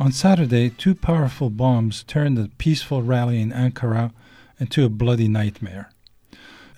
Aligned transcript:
On 0.00 0.10
Saturday, 0.10 0.70
two 0.70 0.96
powerful 0.96 1.50
bombs 1.50 2.02
turned 2.02 2.36
a 2.36 2.48
peaceful 2.58 3.00
rally 3.02 3.40
in 3.40 3.52
Ankara 3.52 4.10
into 4.58 4.84
a 4.84 4.88
bloody 4.88 5.28
nightmare. 5.28 5.92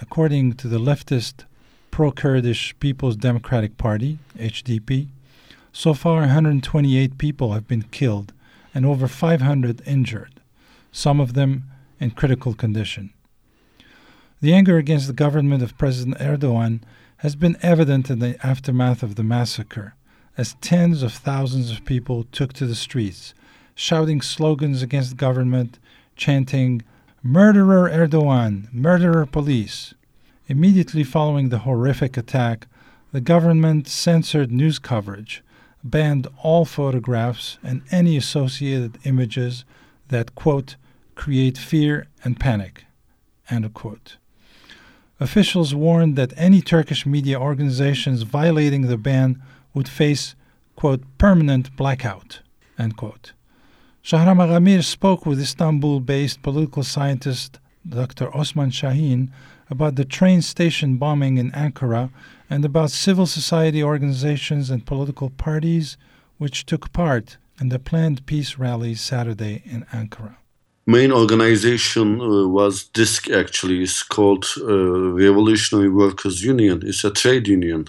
According 0.03 0.53
to 0.57 0.69
the 0.69 0.79
leftist 0.79 1.47
pro 1.91 2.13
Kurdish 2.13 2.79
People's 2.79 3.17
Democratic 3.17 3.79
Party, 3.79 4.18
HDP, 4.37 5.08
so 5.73 5.94
far 5.94 6.21
128 6.21 7.17
people 7.17 7.55
have 7.55 7.67
been 7.67 7.84
killed 7.84 8.34
and 8.75 8.84
over 8.84 9.09
500 9.09 9.80
injured, 9.87 10.43
some 10.93 11.19
of 11.19 11.33
them 11.33 11.64
in 11.98 12.11
critical 12.11 12.53
condition. 12.53 13.14
The 14.43 14.53
anger 14.53 14.77
against 14.77 15.07
the 15.07 15.14
government 15.14 15.62
of 15.62 15.79
President 15.79 16.19
Erdogan 16.19 16.83
has 17.19 17.35
been 17.35 17.57
evident 17.62 18.11
in 18.11 18.19
the 18.19 18.37
aftermath 18.46 19.03
of 19.03 19.14
the 19.14 19.23
massacre 19.23 19.95
as 20.37 20.55
tens 20.61 21.03
of 21.03 21.12
thousands 21.12 21.71
of 21.71 21.84
people 21.84 22.25
took 22.25 22.52
to 22.52 22.66
the 22.66 22.75
streets, 22.75 23.34
shouting 23.75 24.21
slogans 24.21 24.82
against 24.82 25.11
the 25.11 25.16
government, 25.16 25.78
chanting, 26.15 26.83
Murderer 27.23 27.91
Erdogan, 27.91 28.73
murderer 28.73 29.27
police. 29.27 29.95
Immediately 30.47 31.02
following 31.02 31.48
the 31.48 31.61
horrific 31.61 32.16
attack, 32.16 32.69
the 33.12 33.20
government 33.20 33.88
censored 33.88 34.52
news 34.52 34.78
coverage, 34.78 35.42
banned 35.83 36.28
all 36.42 36.64
photographs 36.64 37.59
and 37.62 37.83
any 37.91 38.16
associated 38.16 38.98
images 39.05 39.64
that, 40.09 40.34
quote, 40.34 40.77
create 41.16 41.59
fear 41.59 42.06
and 42.23 42.39
panic, 42.39 42.84
end 43.50 43.64
of 43.64 43.75
quote. 43.75 44.19
Officials 45.19 45.75
warned 45.75 46.14
that 46.16 46.33
any 46.37 46.61
Turkish 46.61 47.06
media 47.06 47.41
organizations 47.41 48.23
violating 48.23 48.83
the 48.83 48.98
ban 48.98 49.42
would 49.77 49.89
face, 49.89 50.35
quote, 50.75 51.03
permanent 51.19 51.77
blackout, 51.77 52.41
end 52.79 52.97
quote. 52.97 53.34
Shahram 54.03 54.39
Aghamir 54.39 54.83
spoke 54.83 55.27
with 55.27 55.39
Istanbul 55.39 56.01
based 56.01 56.41
political 56.43 56.83
scientist 56.83 57.61
Dr. 57.87 58.34
Osman 58.34 58.70
Shaheen 58.70 59.28
about 59.69 59.97
the 59.97 60.05
train 60.05 60.41
station 60.41 60.97
bombing 60.97 61.37
in 61.37 61.50
Ankara 61.53 62.11
and 62.48 62.65
about 62.65 62.91
civil 62.91 63.27
society 63.27 63.83
organizations 63.83 64.70
and 64.70 64.87
political 64.87 65.28
parties 65.31 65.97
which 66.39 66.65
took 66.65 66.93
part 66.93 67.37
in 67.61 67.69
the 67.69 67.78
planned 67.78 68.25
peace 68.27 68.59
rally 68.59 68.95
Saturday 68.95 69.62
in 69.67 69.84
Ankara. 69.93 70.37
Main 70.87 71.12
organization 71.12 72.20
uh, 72.20 72.47
was 72.47 72.84
DISK 72.84 73.31
actually. 73.31 73.83
It's 73.83 74.03
called 74.03 74.47
uh, 74.59 75.12
Revolutionary 75.27 75.91
Workers 75.91 76.45
Union. 76.45 76.83
It's 76.84 77.05
a 77.05 77.11
trade 77.11 77.48
union 77.48 77.89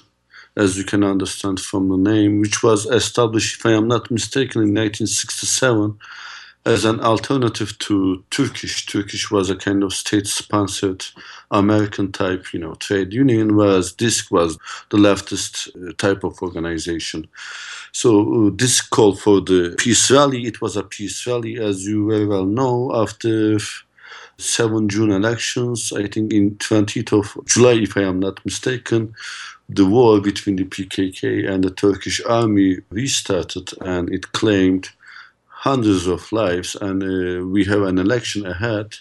as 0.57 0.77
you 0.77 0.83
can 0.83 1.03
understand 1.03 1.59
from 1.59 1.87
the 1.89 1.97
name, 1.97 2.41
which 2.41 2.63
was 2.63 2.85
established, 2.87 3.59
if 3.59 3.65
I 3.65 3.73
am 3.73 3.87
not 3.87 4.09
mistaken, 4.09 4.63
in 4.63 4.73
1967 4.73 5.99
as 6.65 6.83
an 6.83 6.99
alternative 6.99 7.77
to 7.79 8.23
Türk-İş. 8.31 8.85
Türk-İş 8.85 9.21
was 9.21 9.49
a 9.49 9.57
kind 9.57 9.83
of 9.83 9.93
state-sponsored 9.93 11.01
American 11.51 12.11
type, 12.11 12.53
you 12.53 12.59
know, 12.59 12.75
trade 12.75 13.13
union, 13.13 13.49
whereas 13.49 13.97
DISK 13.97 14.29
was 14.29 14.57
the 14.89 14.97
leftist 14.97 15.69
uh, 15.75 15.93
type 15.97 16.23
of 16.23 16.41
organization. 16.41 17.27
So 17.93 18.47
uh, 18.47 18.51
this 18.57 18.81
called 18.81 19.19
for 19.19 19.39
the 19.41 19.75
peace 19.77 20.11
rally. 20.11 20.45
It 20.45 20.61
was 20.61 20.75
a 20.75 20.83
peace 20.83 21.25
rally, 21.27 21.57
as 21.57 21.85
you 21.85 22.09
very 22.09 22.25
well 22.25 22.45
know, 22.45 22.91
after 22.93 23.59
7 24.37 24.89
June 24.89 25.11
elections, 25.11 25.93
I 25.93 26.07
think 26.07 26.33
in 26.33 26.57
20th 26.57 27.13
of 27.13 27.45
July, 27.45 27.73
if 27.81 27.95
I 27.95 28.01
am 28.01 28.19
not 28.19 28.43
mistaken, 28.45 29.15
the 29.69 29.85
war 29.85 30.21
between 30.21 30.55
the 30.55 30.63
PKK 30.63 31.49
and 31.49 31.63
the 31.63 31.71
Turkish 31.71 32.21
army 32.25 32.77
restarted 32.89 33.69
and 33.81 34.09
it 34.09 34.31
claimed 34.31 34.89
hundreds 35.47 36.07
of 36.07 36.31
lives 36.31 36.75
and 36.75 37.03
uh, 37.03 37.45
we 37.45 37.65
have 37.65 37.81
an 37.81 37.97
election 37.97 38.45
ahead. 38.45 38.95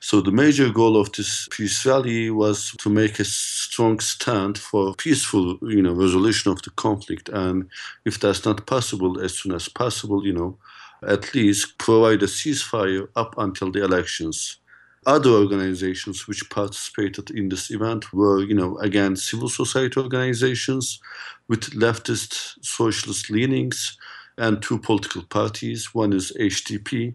So 0.00 0.20
the 0.20 0.32
major 0.32 0.70
goal 0.70 0.96
of 0.96 1.12
this 1.12 1.46
peace 1.50 1.84
rally 1.84 2.30
was 2.30 2.74
to 2.78 2.88
make 2.88 3.20
a 3.20 3.24
strong 3.24 4.00
stand 4.00 4.58
for 4.58 4.94
peaceful, 4.94 5.58
you 5.62 5.82
know, 5.82 5.92
resolution 5.92 6.50
of 6.50 6.62
the 6.62 6.70
conflict. 6.70 7.28
And 7.28 7.68
if 8.06 8.18
that's 8.18 8.44
not 8.46 8.66
possible, 8.66 9.20
as 9.20 9.38
soon 9.38 9.52
as 9.52 9.68
possible, 9.68 10.26
you 10.26 10.32
know, 10.32 10.58
at 11.06 11.34
least 11.34 11.78
provide 11.78 12.22
a 12.22 12.26
ceasefire 12.26 13.08
up 13.14 13.34
until 13.36 13.70
the 13.70 13.84
elections 13.84 14.56
other 15.06 15.30
organizations 15.30 16.28
which 16.28 16.48
participated 16.50 17.30
in 17.30 17.48
this 17.48 17.70
event 17.70 18.12
were, 18.12 18.42
you 18.42 18.54
know, 18.54 18.76
again, 18.78 19.16
civil 19.16 19.48
society 19.48 19.98
organizations 19.98 21.00
with 21.48 21.70
leftist 21.70 22.58
socialist 22.62 23.30
leanings 23.30 23.96
and 24.36 24.62
two 24.62 24.78
political 24.78 25.22
parties. 25.22 25.94
One 25.94 26.12
is 26.12 26.32
HDP, 26.38 27.14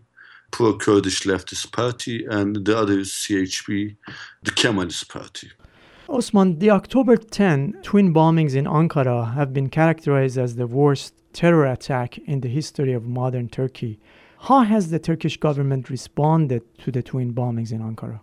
pro 0.51 0.77
Kurdish 0.77 1.21
leftist 1.23 1.71
party, 1.71 2.25
and 2.25 2.65
the 2.65 2.77
other 2.77 2.99
is 2.99 3.09
CHP, 3.11 3.95
the 4.43 4.51
Kemalist 4.51 5.09
party. 5.09 5.51
Osman, 6.07 6.59
the 6.59 6.69
October 6.69 7.17
10 7.17 7.79
twin 7.81 8.13
bombings 8.13 8.55
in 8.55 8.65
Ankara 8.65 9.33
have 9.33 9.53
been 9.53 9.69
characterized 9.69 10.37
as 10.37 10.55
the 10.55 10.67
worst 10.67 11.15
terror 11.33 11.65
attack 11.65 12.17
in 12.19 12.41
the 12.41 12.47
history 12.47 12.93
of 12.93 13.05
modern 13.05 13.49
Turkey. 13.49 13.99
How 14.39 14.61
has 14.61 14.89
the 14.89 14.99
Turkish 14.99 15.37
government 15.37 15.89
responded 15.89 16.61
to 16.79 16.91
the 16.91 17.01
twin 17.01 17.33
bombings 17.33 17.71
in 17.71 17.81
Ankara? 17.81 18.21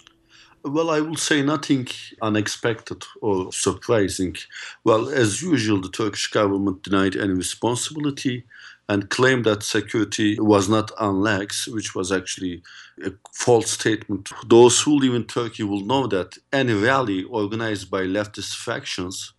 Well, 0.64 0.90
I 0.90 1.00
will 1.00 1.16
say 1.16 1.42
nothing 1.42 1.88
unexpected 2.20 3.04
or 3.20 3.52
surprising. 3.52 4.36
Well, 4.84 5.08
as 5.08 5.42
usual, 5.42 5.80
the 5.80 5.88
Turkish 5.88 6.28
government 6.28 6.84
denied 6.84 7.16
any 7.16 7.32
responsibility 7.32 8.44
and 8.88 9.10
claimed 9.10 9.44
that 9.46 9.64
security 9.64 10.38
was 10.38 10.68
not 10.68 10.92
unlax, 10.98 11.66
which 11.66 11.96
was 11.96 12.12
actually 12.12 12.62
a 13.04 13.10
false 13.32 13.72
statement. 13.72 14.30
Those 14.46 14.80
who 14.80 14.98
live 14.98 15.14
in 15.14 15.24
Turkey 15.24 15.64
will 15.64 15.84
know 15.84 16.06
that 16.06 16.38
any 16.52 16.74
rally 16.74 17.24
organized 17.24 17.90
by 17.90 18.02
leftist 18.02 18.54
factions 18.54 19.32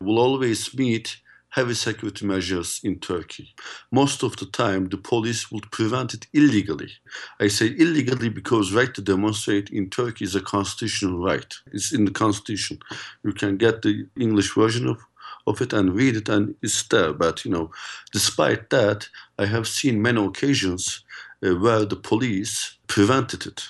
will 0.00 0.18
always 0.18 0.74
meet 0.74 1.18
heavy 1.50 1.74
security 1.74 2.24
measures 2.26 2.80
in 2.82 2.98
Turkey. 2.98 3.54
Most 3.90 4.22
of 4.22 4.36
the 4.36 4.46
time, 4.46 4.88
the 4.88 4.96
police 4.96 5.50
would 5.50 5.70
prevent 5.70 6.14
it 6.14 6.26
illegally. 6.32 6.92
I 7.38 7.48
say 7.48 7.74
illegally 7.76 8.28
because 8.28 8.72
right 8.72 8.94
to 8.94 9.02
demonstrate 9.02 9.70
in 9.70 9.90
Turkey 9.90 10.24
is 10.24 10.34
a 10.34 10.40
constitutional 10.40 11.18
right. 11.18 11.52
It's 11.72 11.92
in 11.92 12.04
the 12.04 12.12
constitution. 12.12 12.78
You 13.24 13.32
can 13.32 13.56
get 13.56 13.82
the 13.82 14.06
English 14.16 14.54
version 14.54 14.86
of 14.86 14.98
of 15.46 15.60
it 15.60 15.72
and 15.72 15.94
read 15.94 16.16
it 16.16 16.28
and 16.28 16.54
it's 16.62 16.82
there. 16.88 17.12
But 17.12 17.44
you 17.44 17.50
know, 17.50 17.70
despite 18.12 18.70
that, 18.70 19.08
I 19.38 19.46
have 19.46 19.66
seen 19.66 20.02
many 20.02 20.24
occasions 20.24 21.04
uh, 21.42 21.54
where 21.54 21.84
the 21.84 21.96
police 21.96 22.76
prevented 22.86 23.46
it. 23.46 23.68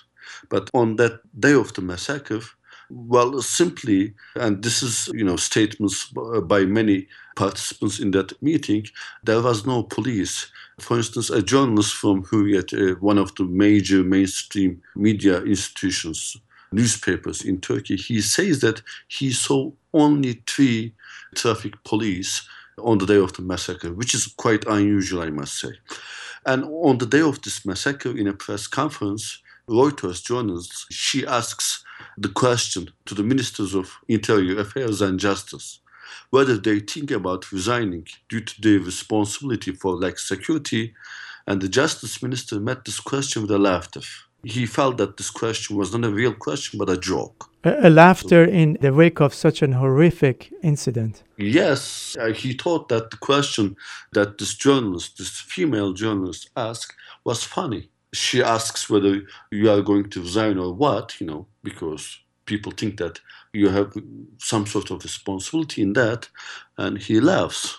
But 0.49 0.69
on 0.75 0.97
that 0.97 1.21
day 1.39 1.53
of 1.53 1.73
the 1.75 1.83
massacre, 1.83 2.41
well, 2.91 3.41
simply, 3.41 4.15
and 4.35 4.63
this 4.63 4.83
is, 4.83 5.09
you 5.15 5.25
know, 5.25 5.37
statements 5.37 6.13
by 6.43 6.65
many 6.65 7.07
participants 7.37 7.99
in 8.01 8.11
that 8.13 8.41
meeting, 8.43 8.87
there 9.23 9.41
was 9.41 9.67
no 9.67 9.83
police. 9.83 10.51
For 10.81 10.97
instance, 10.97 11.31
a 11.31 11.43
journalist 11.43 11.95
from 11.95 12.25
Hurriyet, 12.25 12.73
uh, 12.75 12.99
one 13.01 13.19
of 13.19 13.35
the 13.37 13.45
major 13.45 14.03
mainstream 14.03 14.83
media 14.97 15.43
institutions, 15.43 16.37
newspapers 16.73 17.45
in 17.45 17.61
Turkey, 17.61 17.97
he 17.97 18.21
says 18.21 18.61
that 18.61 18.83
he 19.09 19.33
saw 19.33 19.71
only 19.95 20.43
three 20.47 20.93
traffic 21.35 21.83
police 21.85 22.49
on 22.79 22.99
the 22.99 23.07
day 23.07 23.17
of 23.17 23.33
the 23.35 23.43
massacre, 23.43 23.93
which 23.93 24.15
is 24.15 24.27
quite 24.27 24.65
unusual, 24.67 25.23
I 25.23 25.31
must 25.31 25.61
say. 25.61 25.73
And 26.47 26.65
on 26.65 26.99
the 26.99 27.07
day 27.07 27.21
of 27.21 27.43
this 27.43 27.67
massacre, 27.67 28.17
in 28.17 28.27
a 28.27 28.33
press 28.33 28.67
conference, 28.67 29.43
Reuters 29.71 30.23
journalist, 30.25 30.87
she 30.91 31.27
asks 31.27 31.85
the 32.19 32.29
question 32.29 32.91
to 33.07 33.15
the 33.15 33.23
ministers 33.23 33.75
of 33.75 33.99
interior 34.09 34.59
affairs 34.59 35.01
and 35.01 35.19
justice 35.21 35.81
whether 36.31 36.57
they 36.57 36.81
think 36.81 37.11
about 37.11 37.53
resigning 37.53 38.07
due 38.29 38.41
to 38.41 38.61
their 38.61 38.79
responsibility 38.79 39.73
for 39.73 39.97
like 40.01 40.19
security 40.19 40.95
and 41.47 41.61
the 41.61 41.69
justice 41.69 42.23
minister 42.23 42.61
met 42.61 42.85
this 42.85 43.01
question 43.01 43.43
with 43.43 43.51
a 43.51 43.59
laughter. 43.59 44.01
He 44.45 44.65
felt 44.65 44.97
that 44.99 45.17
this 45.17 45.31
question 45.31 45.77
was 45.77 45.93
not 45.93 46.09
a 46.09 46.13
real 46.13 46.33
question 46.33 46.79
but 46.79 46.89
a 46.89 46.97
joke. 46.97 47.51
A, 47.65 47.89
a 47.89 47.91
laughter 47.91 48.47
so, 48.47 48.51
in 48.51 48.79
the 48.81 48.93
wake 48.93 49.21
of 49.21 49.35
such 49.35 49.61
an 49.61 49.73
horrific 49.73 50.53
incident. 50.63 51.23
Yes 51.37 52.17
uh, 52.19 52.33
he 52.33 52.53
thought 52.53 52.89
that 52.89 53.11
the 53.11 53.17
question 53.17 53.77
that 54.13 54.39
this 54.39 54.55
journalist 54.55 55.19
this 55.19 55.41
female 55.41 55.93
journalist 55.93 56.49
asked 56.57 56.95
was 57.25 57.45
funny 57.45 57.91
she 58.13 58.43
asks 58.43 58.91
whether 58.91 59.23
you 59.51 59.71
are 59.71 59.83
going 59.83 60.11
to 60.11 60.21
resign 60.21 60.59
or 60.59 60.73
what, 60.73 61.21
you 61.21 61.27
know, 61.27 61.47
because 61.63 62.19
people 62.47 62.73
think 62.73 62.97
that 62.99 63.21
you 63.53 63.69
have 63.69 63.93
some 64.39 64.67
sort 64.67 64.91
of 64.91 65.03
responsibility 65.03 65.83
in 65.83 65.93
that, 65.93 66.29
and 66.79 66.99
he 66.99 67.21
laughs. 67.21 67.79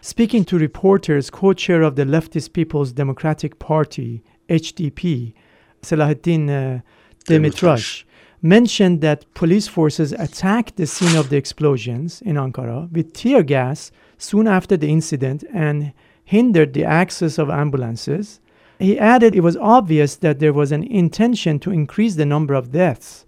Speaking 0.00 0.44
to 0.44 0.58
reporters, 0.58 1.30
co 1.30 1.52
chair 1.52 1.82
of 1.82 1.96
the 1.96 2.04
leftist 2.04 2.52
People's 2.52 2.92
Democratic 2.92 3.58
Party, 3.58 4.22
HDP, 4.48 5.34
Selahattin 5.82 6.48
uh, 6.48 6.80
Demirtas, 7.28 8.04
mentioned 8.42 9.00
that 9.00 9.26
police 9.34 9.66
forces 9.66 10.12
attacked 10.12 10.76
the 10.76 10.86
scene 10.86 11.16
of 11.16 11.30
the 11.30 11.36
explosions 11.36 12.22
in 12.22 12.36
Ankara 12.36 12.90
with 12.92 13.12
tear 13.12 13.42
gas 13.42 13.90
soon 14.18 14.46
after 14.46 14.76
the 14.76 14.88
incident 14.88 15.42
and 15.52 15.92
hindered 16.24 16.74
the 16.74 16.84
access 16.84 17.38
of 17.38 17.50
ambulances. 17.50 18.40
He 18.78 18.98
added 18.98 19.34
it 19.34 19.42
was 19.42 19.56
obvious 19.56 20.16
that 20.16 20.38
there 20.38 20.52
was 20.52 20.72
an 20.72 20.84
intention 20.84 21.58
to 21.60 21.70
increase 21.70 22.16
the 22.16 22.26
number 22.26 22.54
of 22.54 22.72
deaths. 22.72 23.24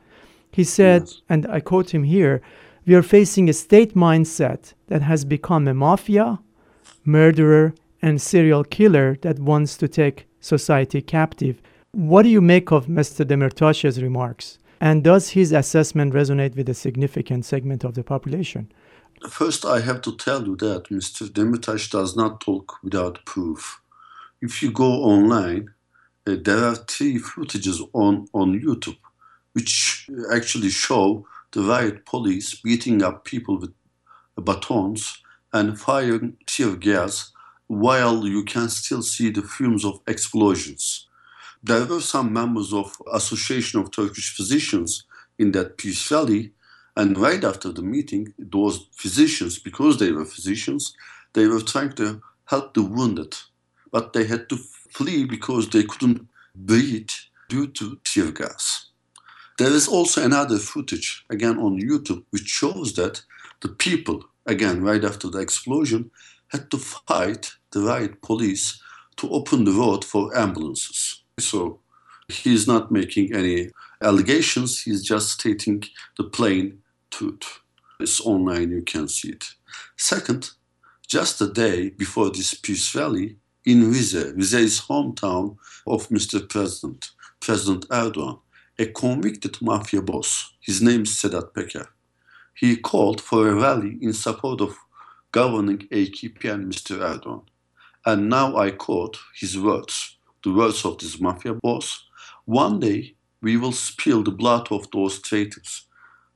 He 0.52 0.64
said, 0.64 1.02
yes. 1.02 1.20
and 1.28 1.46
I 1.46 1.60
quote 1.60 1.94
him 1.94 2.04
here 2.04 2.42
we 2.88 2.94
are 2.94 3.02
facing 3.02 3.50
a 3.50 3.52
state 3.52 3.94
mindset 3.94 4.72
that 4.86 5.02
has 5.02 5.26
become 5.26 5.68
a 5.68 5.74
mafia, 5.74 6.38
murderer, 7.04 7.74
and 8.00 8.18
serial 8.18 8.64
killer 8.64 9.18
that 9.20 9.38
wants 9.38 9.76
to 9.76 9.88
take 9.88 10.26
society 10.40 11.02
captive. 11.02 11.60
What 11.92 12.22
do 12.22 12.30
you 12.30 12.40
make 12.40 12.72
of 12.72 12.86
Mr. 12.86 13.26
Demirtaş's 13.26 14.02
remarks? 14.02 14.58
And 14.80 15.04
does 15.04 15.28
his 15.30 15.52
assessment 15.52 16.14
resonate 16.14 16.56
with 16.56 16.66
a 16.70 16.74
significant 16.74 17.44
segment 17.44 17.84
of 17.84 17.92
the 17.92 18.02
population? 18.02 18.72
First, 19.28 19.66
I 19.66 19.80
have 19.80 20.00
to 20.02 20.16
tell 20.16 20.46
you 20.46 20.56
that 20.56 20.84
Mr. 20.84 21.28
Demirtaş 21.28 21.90
does 21.90 22.16
not 22.16 22.40
talk 22.40 22.78
without 22.82 23.22
proof. 23.26 23.82
If 24.40 24.62
you 24.62 24.70
go 24.70 25.02
online, 25.02 25.74
uh, 26.26 26.36
there 26.42 26.64
are 26.64 26.76
three 26.76 27.18
footages 27.18 27.80
on, 27.92 28.28
on 28.32 28.60
YouTube 28.60 28.98
which 29.52 30.08
actually 30.32 30.70
show 30.70 31.26
the 31.52 31.62
riot 31.62 32.04
police 32.06 32.54
beating 32.60 33.02
up 33.02 33.24
people 33.24 33.58
with 33.58 33.72
batons 34.36 35.20
and 35.52 35.80
firing 35.80 36.36
tear 36.46 36.76
gas 36.76 37.32
while 37.66 38.26
you 38.26 38.44
can 38.44 38.68
still 38.68 39.02
see 39.02 39.30
the 39.30 39.42
fumes 39.42 39.84
of 39.84 40.00
explosions. 40.06 41.08
There 41.62 41.84
were 41.86 42.00
some 42.00 42.32
members 42.32 42.72
of 42.72 42.96
Association 43.12 43.80
of 43.80 43.90
Turkish 43.90 44.34
Physicians 44.36 45.04
in 45.38 45.52
that 45.52 45.76
peace 45.76 46.08
rally, 46.10 46.52
and 46.96 47.18
right 47.18 47.42
after 47.42 47.72
the 47.72 47.82
meeting, 47.82 48.34
those 48.38 48.86
physicians, 48.92 49.58
because 49.58 49.98
they 49.98 50.12
were 50.12 50.24
physicians, 50.24 50.94
they 51.32 51.46
were 51.46 51.60
trying 51.60 51.92
to 51.94 52.22
help 52.44 52.74
the 52.74 52.82
wounded, 52.82 53.36
but 53.90 54.12
they 54.12 54.24
had 54.24 54.48
to 54.48 54.56
flee 54.90 55.24
because 55.24 55.68
they 55.68 55.84
couldn't 55.84 56.28
breathe 56.54 57.10
due 57.48 57.66
to 57.66 57.98
tear 58.04 58.30
gas. 58.30 58.86
There 59.58 59.72
is 59.72 59.88
also 59.88 60.24
another 60.24 60.58
footage, 60.58 61.24
again 61.30 61.58
on 61.58 61.80
YouTube, 61.80 62.24
which 62.30 62.46
shows 62.46 62.94
that 62.94 63.22
the 63.60 63.68
people, 63.68 64.24
again, 64.46 64.82
right 64.82 65.04
after 65.04 65.28
the 65.28 65.40
explosion, 65.40 66.10
had 66.48 66.70
to 66.70 66.78
fight 66.78 67.52
the 67.72 67.80
riot 67.80 68.22
police 68.22 68.80
to 69.16 69.28
open 69.30 69.64
the 69.64 69.72
road 69.72 70.04
for 70.04 70.36
ambulances. 70.36 71.22
So 71.38 71.80
he's 72.28 72.66
not 72.66 72.92
making 72.92 73.34
any 73.34 73.70
allegations, 74.00 74.82
he's 74.82 75.02
just 75.02 75.30
stating 75.30 75.82
the 76.16 76.24
plain 76.24 76.78
truth. 77.10 77.60
It's 77.98 78.20
online, 78.20 78.70
you 78.70 78.82
can 78.82 79.08
see 79.08 79.30
it. 79.30 79.44
Second, 79.96 80.50
just 81.08 81.40
a 81.40 81.48
day 81.48 81.90
before 81.90 82.30
this 82.30 82.54
peace 82.54 82.94
rally 82.94 83.38
in 83.68 83.90
Rize, 83.90 84.32
Rize 84.34 84.54
is 84.54 84.80
hometown 84.80 85.58
of 85.86 86.08
Mr. 86.08 86.48
President, 86.48 87.10
President 87.38 87.86
Erdogan, 87.90 88.40
a 88.78 88.86
convicted 88.86 89.60
mafia 89.60 90.00
boss. 90.00 90.54
His 90.58 90.80
name 90.80 91.02
is 91.02 91.10
Sedat 91.10 91.52
Peker. 91.52 91.86
He 92.54 92.76
called 92.76 93.20
for 93.20 93.46
a 93.46 93.54
rally 93.54 93.98
in 94.00 94.14
support 94.14 94.62
of 94.62 94.74
governing 95.32 95.86
AKP 95.92 96.50
and 96.50 96.72
Mr. 96.72 96.98
Erdogan. 96.98 97.44
And 98.06 98.30
now 98.30 98.56
I 98.56 98.70
quote 98.70 99.18
his 99.38 99.58
words, 99.58 100.16
the 100.42 100.54
words 100.54 100.86
of 100.86 100.96
this 100.96 101.20
mafia 101.20 101.52
boss. 101.52 102.06
One 102.46 102.80
day 102.80 103.16
we 103.42 103.58
will 103.58 103.72
spill 103.72 104.22
the 104.22 104.30
blood 104.30 104.72
of 104.72 104.90
those 104.92 105.20
traitors. 105.20 105.84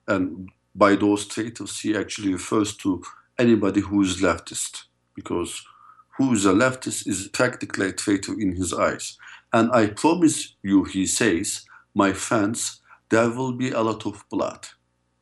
And 0.06 0.50
by 0.74 0.96
those 0.96 1.26
traitors, 1.26 1.80
he 1.80 1.96
actually 1.96 2.34
refers 2.34 2.76
to 2.78 3.02
anybody 3.38 3.80
who 3.80 4.02
is 4.02 4.20
leftist, 4.20 4.82
because 5.14 5.64
who 6.22 6.34
is 6.34 6.46
a 6.46 6.52
leftist 6.52 7.06
is 7.06 7.28
practically 7.28 7.88
a 7.88 7.92
traitor 7.92 8.32
in 8.38 8.56
his 8.56 8.72
eyes. 8.72 9.18
And 9.52 9.70
I 9.72 9.88
promise 9.88 10.54
you, 10.62 10.84
he 10.84 11.06
says, 11.06 11.64
my 11.94 12.12
fans, 12.12 12.80
there 13.10 13.28
will 13.28 13.52
be 13.52 13.70
a 13.70 13.82
lot 13.82 14.06
of 14.06 14.24
blood. 14.30 14.68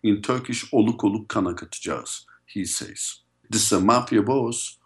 In 0.02 0.22
Turkish, 0.22 0.72
oluk 0.72 1.04
oluk 1.04 1.28
kan 1.28 1.44
akıtacağız, 1.44 2.26
he 2.46 2.64
says. 2.64 3.22
This 3.50 3.62
is 3.62 3.72
a 3.72 3.80
mafia 3.80 4.22
boss 4.22 4.78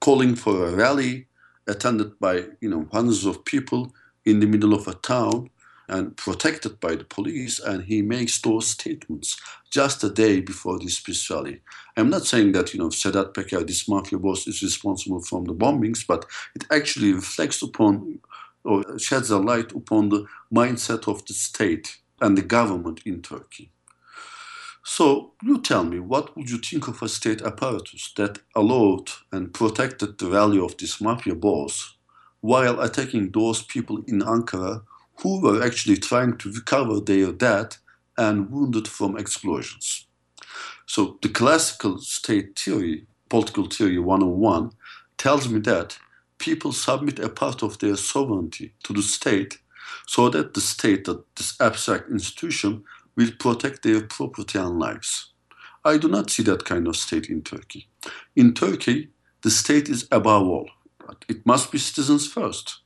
calling 0.00 0.36
for 0.36 0.66
a 0.66 0.76
rally 0.76 1.26
attended 1.66 2.18
by, 2.20 2.44
you 2.60 2.70
know, 2.70 2.86
hundreds 2.92 3.26
of 3.26 3.44
people 3.44 3.92
in 4.24 4.40
the 4.40 4.46
middle 4.46 4.74
of 4.74 4.88
a 4.88 4.94
town 4.94 5.50
and 5.92 6.16
protected 6.16 6.80
by 6.80 6.94
the 6.94 7.04
police, 7.04 7.60
and 7.60 7.84
he 7.84 8.00
makes 8.00 8.40
those 8.40 8.66
statements 8.66 9.38
just 9.70 10.02
a 10.02 10.08
day 10.08 10.40
before 10.40 10.78
this 10.78 10.98
peace 10.98 11.30
rally. 11.30 11.60
I'm 11.98 12.08
not 12.08 12.24
saying 12.24 12.52
that 12.52 12.72
you 12.72 12.80
know 12.80 12.88
Sedat 12.88 13.34
Peker, 13.34 13.66
this 13.66 13.86
mafia 13.86 14.18
boss, 14.18 14.46
is 14.46 14.62
responsible 14.62 15.20
from 15.20 15.44
the 15.44 15.54
bombings, 15.54 16.06
but 16.06 16.24
it 16.54 16.64
actually 16.70 17.12
reflects 17.12 17.60
upon 17.60 18.20
or 18.64 18.98
sheds 18.98 19.30
a 19.30 19.38
light 19.38 19.72
upon 19.72 20.08
the 20.08 20.24
mindset 20.50 21.06
of 21.08 21.26
the 21.26 21.34
state 21.34 21.98
and 22.22 22.38
the 22.38 22.42
government 22.42 23.00
in 23.04 23.20
Turkey. 23.20 23.70
So 24.84 25.32
you 25.42 25.60
tell 25.60 25.84
me, 25.84 26.00
what 26.00 26.34
would 26.36 26.48
you 26.48 26.58
think 26.58 26.88
of 26.88 27.02
a 27.02 27.08
state 27.08 27.42
apparatus 27.42 28.12
that 28.16 28.38
allowed 28.56 29.10
and 29.30 29.52
protected 29.52 30.18
the 30.18 30.28
value 30.28 30.64
of 30.64 30.76
this 30.78 31.00
mafia 31.02 31.34
boss 31.34 31.96
while 32.40 32.80
attacking 32.80 33.30
those 33.30 33.62
people 33.62 33.98
in 34.06 34.20
Ankara 34.20 34.82
who 35.20 35.40
were 35.40 35.62
actually 35.62 35.96
trying 35.96 36.36
to 36.38 36.52
recover 36.52 37.00
their 37.00 37.32
dead 37.32 37.76
and 38.16 38.50
wounded 38.50 38.88
from 38.88 39.16
explosions? 39.16 40.06
So 40.86 41.18
the 41.22 41.28
classical 41.28 41.98
state 41.98 42.58
theory, 42.58 43.06
political 43.28 43.66
theory 43.66 43.98
101, 43.98 44.72
tells 45.16 45.48
me 45.48 45.60
that 45.60 45.98
people 46.38 46.72
submit 46.72 47.18
a 47.18 47.28
part 47.28 47.62
of 47.62 47.78
their 47.78 47.96
sovereignty 47.96 48.74
to 48.82 48.92
the 48.92 49.02
state 49.02 49.58
so 50.06 50.28
that 50.28 50.54
the 50.54 50.60
state, 50.60 51.04
that 51.04 51.24
this 51.36 51.60
abstract 51.60 52.10
institution, 52.10 52.84
will 53.16 53.30
protect 53.38 53.82
their 53.82 54.02
property 54.02 54.58
and 54.58 54.78
lives. 54.78 55.32
I 55.84 55.98
do 55.98 56.08
not 56.08 56.30
see 56.30 56.42
that 56.44 56.64
kind 56.64 56.86
of 56.86 56.96
state 56.96 57.28
in 57.28 57.42
Turkey. 57.42 57.88
In 58.36 58.54
Turkey, 58.54 59.10
the 59.42 59.50
state 59.50 59.88
is 59.88 60.06
above 60.10 60.46
all. 60.46 60.70
It 61.28 61.44
must 61.44 61.72
be 61.72 61.78
citizens 61.78 62.26
first. 62.26 62.81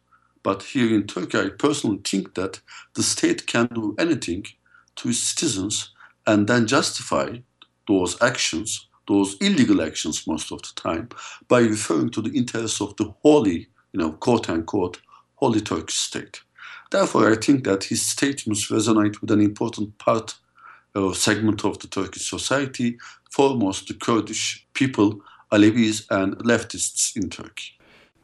But 0.47 0.63
here 0.63 0.95
in 0.95 1.09
Turkey, 1.09 1.39
I 1.39 1.49
personally 1.49 1.99
think 2.05 2.35
that 2.35 2.61
the 2.95 3.03
state 3.03 3.49
can 3.49 3.67
do 3.67 3.97
anything 3.99 4.45
to 4.95 5.09
its 5.09 5.19
citizens 5.19 5.91
and 6.25 6.47
then 6.47 6.69
justify 6.69 7.39
those 7.89 8.23
actions 8.23 8.87
those 9.09 9.37
illegal 9.41 9.83
actions 9.83 10.27
most 10.27 10.53
of 10.53 10.61
the 10.63 10.73
time 10.77 11.09
by 11.49 11.61
referring 11.61 12.11
to 12.11 12.23
the 12.23 12.31
interests 12.31 12.81
of 12.81 12.97
the 12.97 13.13
holy, 13.23 13.69
you 13.93 14.01
know, 14.01 14.13
quote 14.13 14.49
unquote, 14.49 15.01
holy 15.35 15.61
Turkish 15.61 15.97
state. 15.97 16.43
Therefore, 16.93 17.31
I 17.33 17.37
think 17.37 17.65
that 17.65 17.85
his 17.85 18.03
statements 18.03 18.71
resonate 18.71 19.21
with 19.21 19.33
an 19.33 19.41
important 19.41 19.99
part 19.99 20.37
or 20.95 21.15
segment 21.15 21.65
of 21.65 21.79
the 21.81 21.89
Turkish 21.89 22.31
society, 22.31 22.99
foremost 23.31 23.89
the 23.89 23.95
Kurdish 23.95 24.67
people, 24.75 25.21
Alevis, 25.53 26.07
and 26.11 26.37
leftists 26.39 27.17
in 27.17 27.31
Turkey. 27.31 27.76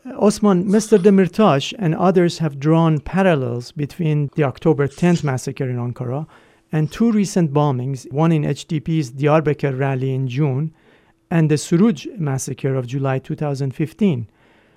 Osman, 0.05 0.65
Mr. 0.65 0.99
Demirtas 0.99 1.73
and 1.79 1.95
others 1.95 2.39
have 2.39 2.59
drawn 2.59 2.99
parallels 2.99 3.71
between 3.71 4.31
the 4.35 4.43
October 4.43 4.89
10th 4.89 5.23
massacre 5.23 5.69
in 5.69 5.77
Ankara 5.77 6.27
and 6.73 6.91
two 6.91 7.13
recent 7.13 7.53
bombings, 7.53 8.11
one 8.11 8.33
in 8.33 8.43
HDP's 8.43 9.13
Diyarbakir 9.13 9.79
rally 9.79 10.13
in 10.13 10.27
June 10.27 10.75
and 11.31 11.49
the 11.49 11.55
Suruc 11.55 12.19
massacre 12.19 12.75
of 12.75 12.89
July 12.89 13.21
2015. 13.21 14.27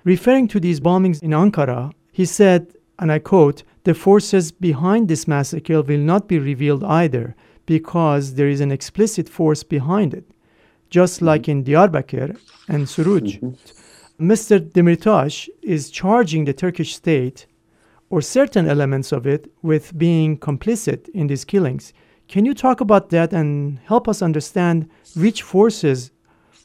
Referring 0.04 0.46
to 0.46 0.60
these 0.60 0.78
bombings 0.78 1.20
in 1.20 1.32
Ankara, 1.32 1.92
he 2.12 2.24
said, 2.24 2.72
and 3.00 3.10
I 3.10 3.18
quote, 3.18 3.64
the 3.82 3.94
forces 3.94 4.52
behind 4.52 5.08
this 5.08 5.26
massacre 5.26 5.82
will 5.82 5.98
not 5.98 6.28
be 6.28 6.38
revealed 6.38 6.84
either 6.84 7.34
because 7.66 8.34
there 8.34 8.48
is 8.48 8.60
an 8.60 8.70
explicit 8.70 9.28
force 9.28 9.64
behind 9.64 10.14
it. 10.14 10.24
Just 10.88 11.20
like 11.20 11.48
in 11.48 11.64
Diyarbakir 11.64 12.38
and 12.68 12.86
Suruc, 12.86 13.40
mm-hmm. 13.40 13.75
Mr. 14.20 14.58
Demirtas 14.58 15.46
is 15.62 15.90
charging 15.90 16.46
the 16.46 16.54
Turkish 16.54 16.96
state 16.96 17.46
or 18.08 18.22
certain 18.22 18.66
elements 18.66 19.12
of 19.12 19.26
it 19.26 19.52
with 19.60 19.96
being 19.98 20.38
complicit 20.38 21.08
in 21.10 21.26
these 21.26 21.44
killings. 21.44 21.92
Can 22.26 22.46
you 22.46 22.54
talk 22.54 22.80
about 22.80 23.10
that 23.10 23.34
and 23.34 23.78
help 23.84 24.08
us 24.08 24.22
understand 24.22 24.88
which 25.14 25.42
forces 25.42 26.12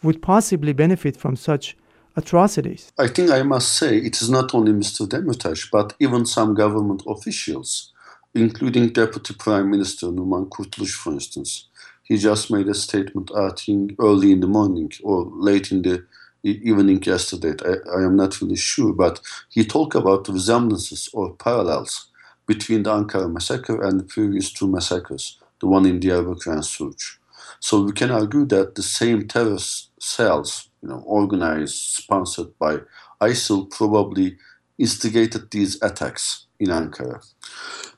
would 0.01 0.22
possibly 0.22 0.72
benefit 0.72 1.17
from 1.17 1.36
such 1.36 1.75
atrocities? 2.15 2.93
I 2.98 3.08
think 3.08 3.31
I 3.31 3.43
must 3.43 3.74
say 3.74 3.98
it 3.98 4.22
is 4.22 4.29
not 4.29 4.55
only 4.55 4.72
Mr. 4.72 5.05
Demirtas, 5.05 5.70
but 5.70 5.93
even 6.00 6.25
some 6.25 6.53
government 6.53 7.03
officials, 7.05 7.91
including 8.34 8.89
Deputy 8.93 9.34
Prime 9.38 9.70
Minister 9.70 10.08
Numan 10.08 10.48
Kurtulmuş, 10.48 10.96
for 10.96 11.12
instance. 11.12 11.67
He 12.03 12.17
just 12.17 12.50
made 12.50 12.70
a 12.70 12.74
statement, 12.74 13.29
I 13.36 13.50
think, 13.50 13.96
early 14.00 14.31
in 14.31 14.39
the 14.39 14.48
morning 14.48 14.91
or 15.03 15.29
late 15.34 15.72
in 15.72 15.81
the 15.81 16.05
evening 16.43 17.01
yesterday. 17.03 17.53
I, 17.65 18.00
I 18.00 18.03
am 18.03 18.15
not 18.15 18.41
really 18.41 18.55
sure, 18.55 18.93
but 18.93 19.21
he 19.50 19.65
talked 19.65 19.95
about 19.95 20.27
resemblances 20.27 21.10
or 21.13 21.33
parallels 21.36 22.07
between 22.48 22.83
the 22.83 22.91
Ankara 22.91 23.31
massacre 23.31 23.81
and 23.81 24.00
the 24.00 24.03
previous 24.03 24.51
two 24.51 24.67
massacres, 24.67 25.38
the 25.60 25.67
one 25.67 25.86
in 25.86 26.00
Diyarbakir 26.00 26.53
and 26.53 26.63
Suruc. 26.63 27.17
So 27.60 27.83
we 27.83 27.91
can 27.91 28.12
argue 28.12 28.45
that 28.48 28.75
the 28.75 28.81
same 28.81 29.27
terror 29.27 29.60
cells, 30.00 30.69
you 30.81 30.89
know, 30.89 31.03
organized, 31.05 31.75
sponsored 31.75 32.57
by 32.57 32.79
ISIL 33.21 33.69
probably 33.69 34.38
instigated 34.79 35.51
these 35.51 35.81
attacks 35.81 36.48
in 36.60 36.69
Ankara. 36.69 37.24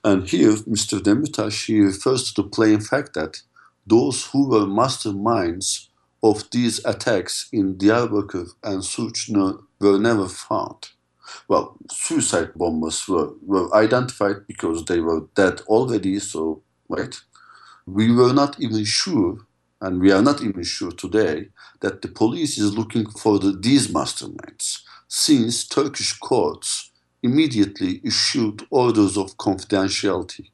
And 0.04 0.28
here, 0.28 0.52
Mr. 0.68 1.00
Demirtas, 1.00 1.66
he 1.66 1.80
refers 1.80 2.34
to 2.34 2.42
the 2.42 2.50
plain 2.50 2.82
fact 2.82 3.14
that 3.14 3.42
those 3.88 4.26
who 4.28 4.50
were 4.50 4.66
masterminds 4.66 5.88
of 6.24 6.50
these 6.52 6.84
attacks 6.86 7.50
in 7.52 7.76
Diyarbakir 7.76 8.48
and 8.64 8.82
Suruc 8.82 9.62
were 9.80 10.00
never 10.00 10.28
found. 10.30 10.90
Well, 11.50 11.78
suicide 11.92 12.52
bombers 12.56 13.08
were, 13.08 13.32
were 13.46 13.74
identified 13.76 14.48
because 14.48 14.86
they 14.86 15.02
were 15.02 15.28
dead 15.36 15.62
already, 15.68 16.20
so, 16.20 16.64
right? 16.88 17.16
We 17.86 18.14
were 18.14 18.34
not 18.34 18.60
even 18.62 18.86
sure, 18.86 19.40
and 19.82 20.00
we 20.00 20.12
are 20.14 20.22
not 20.22 20.42
even 20.42 20.64
sure 20.64 20.92
today, 20.92 21.50
that 21.82 22.02
the 22.02 22.08
police 22.08 22.58
is 22.58 22.78
looking 22.78 23.10
for 23.10 23.38
the, 23.40 23.52
these 23.52 23.90
masterminds, 23.90 24.80
since 25.10 25.68
Turkish 25.68 26.14
courts 26.14 26.92
immediately 27.22 28.02
issued 28.04 28.66
orders 28.70 29.18
of 29.18 29.36
confidentiality 29.38 30.50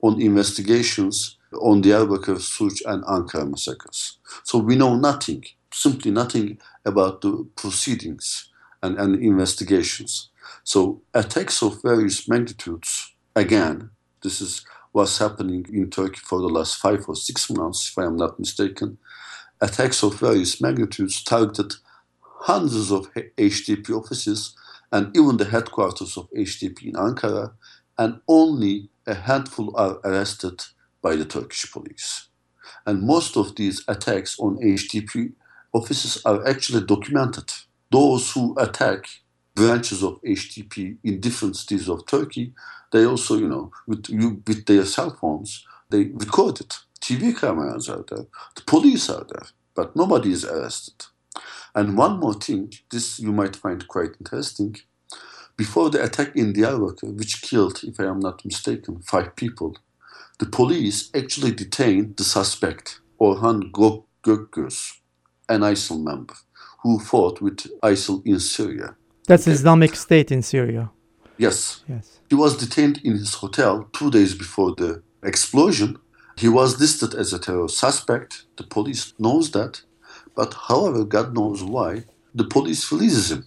on 0.00 0.20
investigations 0.20 1.37
on 1.52 1.80
the 1.80 1.90
Diyarbakir, 1.90 2.36
Suruc, 2.36 2.80
and 2.86 3.04
Ankara 3.04 3.48
massacres. 3.48 4.18
So 4.44 4.58
we 4.58 4.76
know 4.76 4.96
nothing, 4.96 5.44
simply 5.72 6.10
nothing 6.10 6.58
about 6.84 7.20
the 7.20 7.46
proceedings 7.56 8.50
and, 8.82 8.98
and 8.98 9.22
investigations. 9.22 10.30
So 10.64 11.02
attacks 11.14 11.62
of 11.62 11.82
various 11.82 12.28
magnitudes, 12.28 13.14
again, 13.34 13.90
this 14.22 14.40
is 14.40 14.64
what's 14.92 15.18
happening 15.18 15.66
in 15.72 15.90
Turkey 15.90 16.20
for 16.22 16.40
the 16.40 16.48
last 16.48 16.76
five 16.76 17.04
or 17.08 17.16
six 17.16 17.50
months, 17.50 17.90
if 17.90 17.98
I 17.98 18.04
am 18.04 18.16
not 18.16 18.38
mistaken. 18.38 18.98
Attacks 19.60 20.02
of 20.02 20.18
various 20.18 20.60
magnitudes 20.60 21.22
targeted 21.22 21.74
hundreds 22.22 22.90
of 22.92 23.12
HDP 23.14 23.90
offices 23.90 24.54
and 24.92 25.14
even 25.16 25.36
the 25.36 25.44
headquarters 25.44 26.16
of 26.16 26.30
HDP 26.30 26.86
in 26.86 26.92
Ankara, 26.94 27.52
and 27.98 28.20
only 28.28 28.88
a 29.06 29.14
handful 29.14 29.76
are 29.76 29.98
arrested 30.04 30.62
by 31.02 31.16
the 31.16 31.24
Turkish 31.24 31.70
police. 31.70 32.28
And 32.86 33.02
most 33.02 33.36
of 33.36 33.56
these 33.56 33.84
attacks 33.88 34.38
on 34.38 34.58
HDP 34.58 35.32
offices 35.72 36.22
are 36.24 36.46
actually 36.46 36.84
documented. 36.84 37.52
Those 37.90 38.32
who 38.32 38.54
attack 38.58 39.06
branches 39.54 40.02
of 40.02 40.20
HDP 40.22 40.98
in 41.02 41.20
different 41.20 41.56
cities 41.56 41.88
of 41.88 42.06
Turkey, 42.06 42.52
they 42.92 43.04
also, 43.04 43.36
you 43.36 43.48
know, 43.48 43.70
with, 43.86 44.06
with 44.46 44.66
their 44.66 44.84
cell 44.84 45.16
phones, 45.20 45.66
they 45.90 46.04
record 46.04 46.60
it. 46.60 46.78
TV 47.00 47.38
cameras 47.38 47.88
are 47.88 48.04
there, 48.08 48.26
the 48.54 48.62
police 48.66 49.08
are 49.08 49.24
there, 49.28 49.46
but 49.74 49.96
nobody 49.96 50.32
is 50.32 50.44
arrested. 50.44 51.06
And 51.74 51.96
one 51.96 52.18
more 52.18 52.34
thing, 52.34 52.72
this 52.90 53.18
you 53.18 53.32
might 53.32 53.56
find 53.56 53.86
quite 53.86 54.16
interesting. 54.18 54.76
Before 55.56 55.90
the 55.90 56.02
attack 56.02 56.36
in 56.36 56.52
Diyarbakir, 56.52 57.16
which 57.16 57.42
killed, 57.42 57.80
if 57.82 57.98
I 57.98 58.04
am 58.04 58.20
not 58.20 58.44
mistaken, 58.44 59.00
five 59.00 59.34
people, 59.36 59.76
the 60.38 60.46
police 60.46 61.10
actually 61.14 61.50
detained 61.50 62.16
the 62.16 62.24
suspect, 62.24 63.00
Orhan 63.20 63.72
Gökgöz, 63.72 64.98
an 65.48 65.62
ISIL 65.62 66.02
member, 66.02 66.34
who 66.82 66.98
fought 67.00 67.40
with 67.40 67.66
ISIL 67.82 68.22
in 68.24 68.38
Syria. 68.38 68.94
That's 69.26 69.48
okay. 69.48 69.54
Islamic 69.54 69.96
State 69.96 70.30
in 70.30 70.42
Syria. 70.42 70.90
Yes. 71.36 71.82
Yes. 71.88 72.20
He 72.28 72.34
was 72.34 72.56
detained 72.56 73.00
in 73.04 73.12
his 73.12 73.34
hotel 73.34 73.88
two 73.92 74.10
days 74.10 74.34
before 74.34 74.74
the 74.76 75.02
explosion. 75.22 75.98
He 76.36 76.48
was 76.48 76.80
listed 76.80 77.14
as 77.14 77.32
a 77.32 77.38
terror 77.38 77.68
suspect. 77.68 78.44
The 78.56 78.64
police 78.64 79.14
knows 79.18 79.50
that. 79.52 79.82
But 80.36 80.54
however, 80.68 81.04
God 81.04 81.34
knows 81.34 81.64
why, 81.64 82.04
the 82.32 82.44
police 82.44 82.92
releases 82.92 83.32
him. 83.32 83.46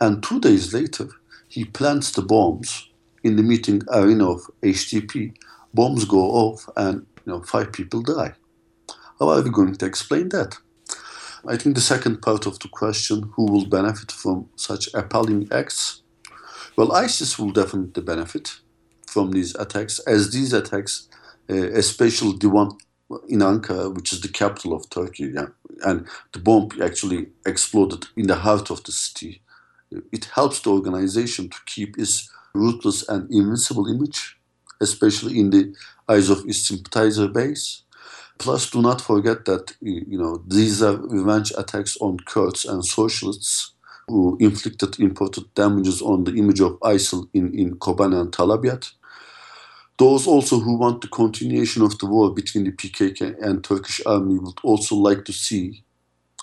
And 0.00 0.22
two 0.22 0.38
days 0.38 0.74
later, 0.74 1.08
he 1.48 1.64
plants 1.64 2.12
the 2.12 2.22
bombs 2.22 2.88
in 3.22 3.36
the 3.36 3.42
meeting 3.42 3.82
arena 3.90 4.30
of 4.30 4.50
HDP 4.62 5.34
bombs 5.74 6.04
go 6.04 6.18
off 6.18 6.68
and 6.76 7.06
you 7.24 7.32
know 7.32 7.42
five 7.42 7.72
people 7.72 8.02
die. 8.02 8.34
How 9.18 9.28
are 9.28 9.42
we 9.42 9.50
going 9.50 9.76
to 9.76 9.86
explain 9.86 10.30
that? 10.30 10.56
I 11.46 11.56
think 11.56 11.74
the 11.74 11.80
second 11.80 12.20
part 12.20 12.46
of 12.46 12.58
the 12.58 12.68
question, 12.68 13.32
who 13.34 13.44
will 13.50 13.66
benefit 13.66 14.12
from 14.12 14.48
such 14.56 14.88
appalling 14.94 15.48
acts? 15.50 16.02
Well, 16.76 16.92
ISIS 16.92 17.38
will 17.38 17.50
definitely 17.50 18.02
benefit 18.02 18.60
from 19.06 19.32
these 19.32 19.54
attacks, 19.56 19.98
as 20.00 20.32
these 20.32 20.52
attacks, 20.52 21.08
uh, 21.48 21.54
especially 21.54 22.36
the 22.38 22.48
one 22.48 22.72
in 23.28 23.40
Ankara, 23.40 23.92
which 23.94 24.12
is 24.12 24.20
the 24.20 24.28
capital 24.28 24.72
of 24.72 24.88
Turkey, 24.88 25.32
yeah, 25.34 25.46
and 25.84 26.06
the 26.32 26.38
bomb 26.38 26.68
actually 26.82 27.28
exploded 27.44 28.06
in 28.16 28.26
the 28.26 28.36
heart 28.36 28.70
of 28.70 28.84
the 28.84 28.92
city. 28.92 29.42
It 30.12 30.26
helps 30.26 30.60
the 30.60 30.70
organization 30.70 31.48
to 31.48 31.58
keep 31.66 31.98
its 31.98 32.30
ruthless 32.54 33.08
and 33.08 33.30
invincible 33.30 33.88
image 33.88 34.39
especially 34.80 35.38
in 35.38 35.50
the 35.50 35.74
eyes 36.08 36.30
of 36.30 36.44
its 36.46 36.66
sympathizer 36.66 37.28
base. 37.28 37.82
Plus, 38.38 38.70
do 38.70 38.80
not 38.80 39.00
forget 39.00 39.44
that 39.44 39.74
you 39.80 40.18
know 40.18 40.42
these 40.46 40.82
are 40.82 40.96
revenge 40.96 41.52
attacks 41.58 41.96
on 42.00 42.16
Kurds 42.20 42.64
and 42.64 42.84
socialists 42.84 43.72
who 44.08 44.36
inflicted 44.40 44.98
important 44.98 45.54
damages 45.54 46.02
on 46.02 46.24
the 46.24 46.32
image 46.32 46.60
of 46.60 46.80
ISIL 46.80 47.28
in, 47.32 47.56
in 47.56 47.76
Kobane 47.76 48.18
and 48.20 48.32
Tal 48.32 48.50
Abyad. 48.50 48.86
Those 49.98 50.26
also 50.26 50.58
who 50.58 50.78
want 50.78 51.02
the 51.02 51.08
continuation 51.08 51.82
of 51.82 51.98
the 51.98 52.06
war 52.06 52.32
between 52.32 52.64
the 52.64 52.72
PKK 52.72 53.40
and 53.40 53.62
Turkish 53.62 54.00
army 54.06 54.38
would 54.38 54.58
also 54.62 54.96
like 54.96 55.26
to 55.26 55.32
see 55.32 55.84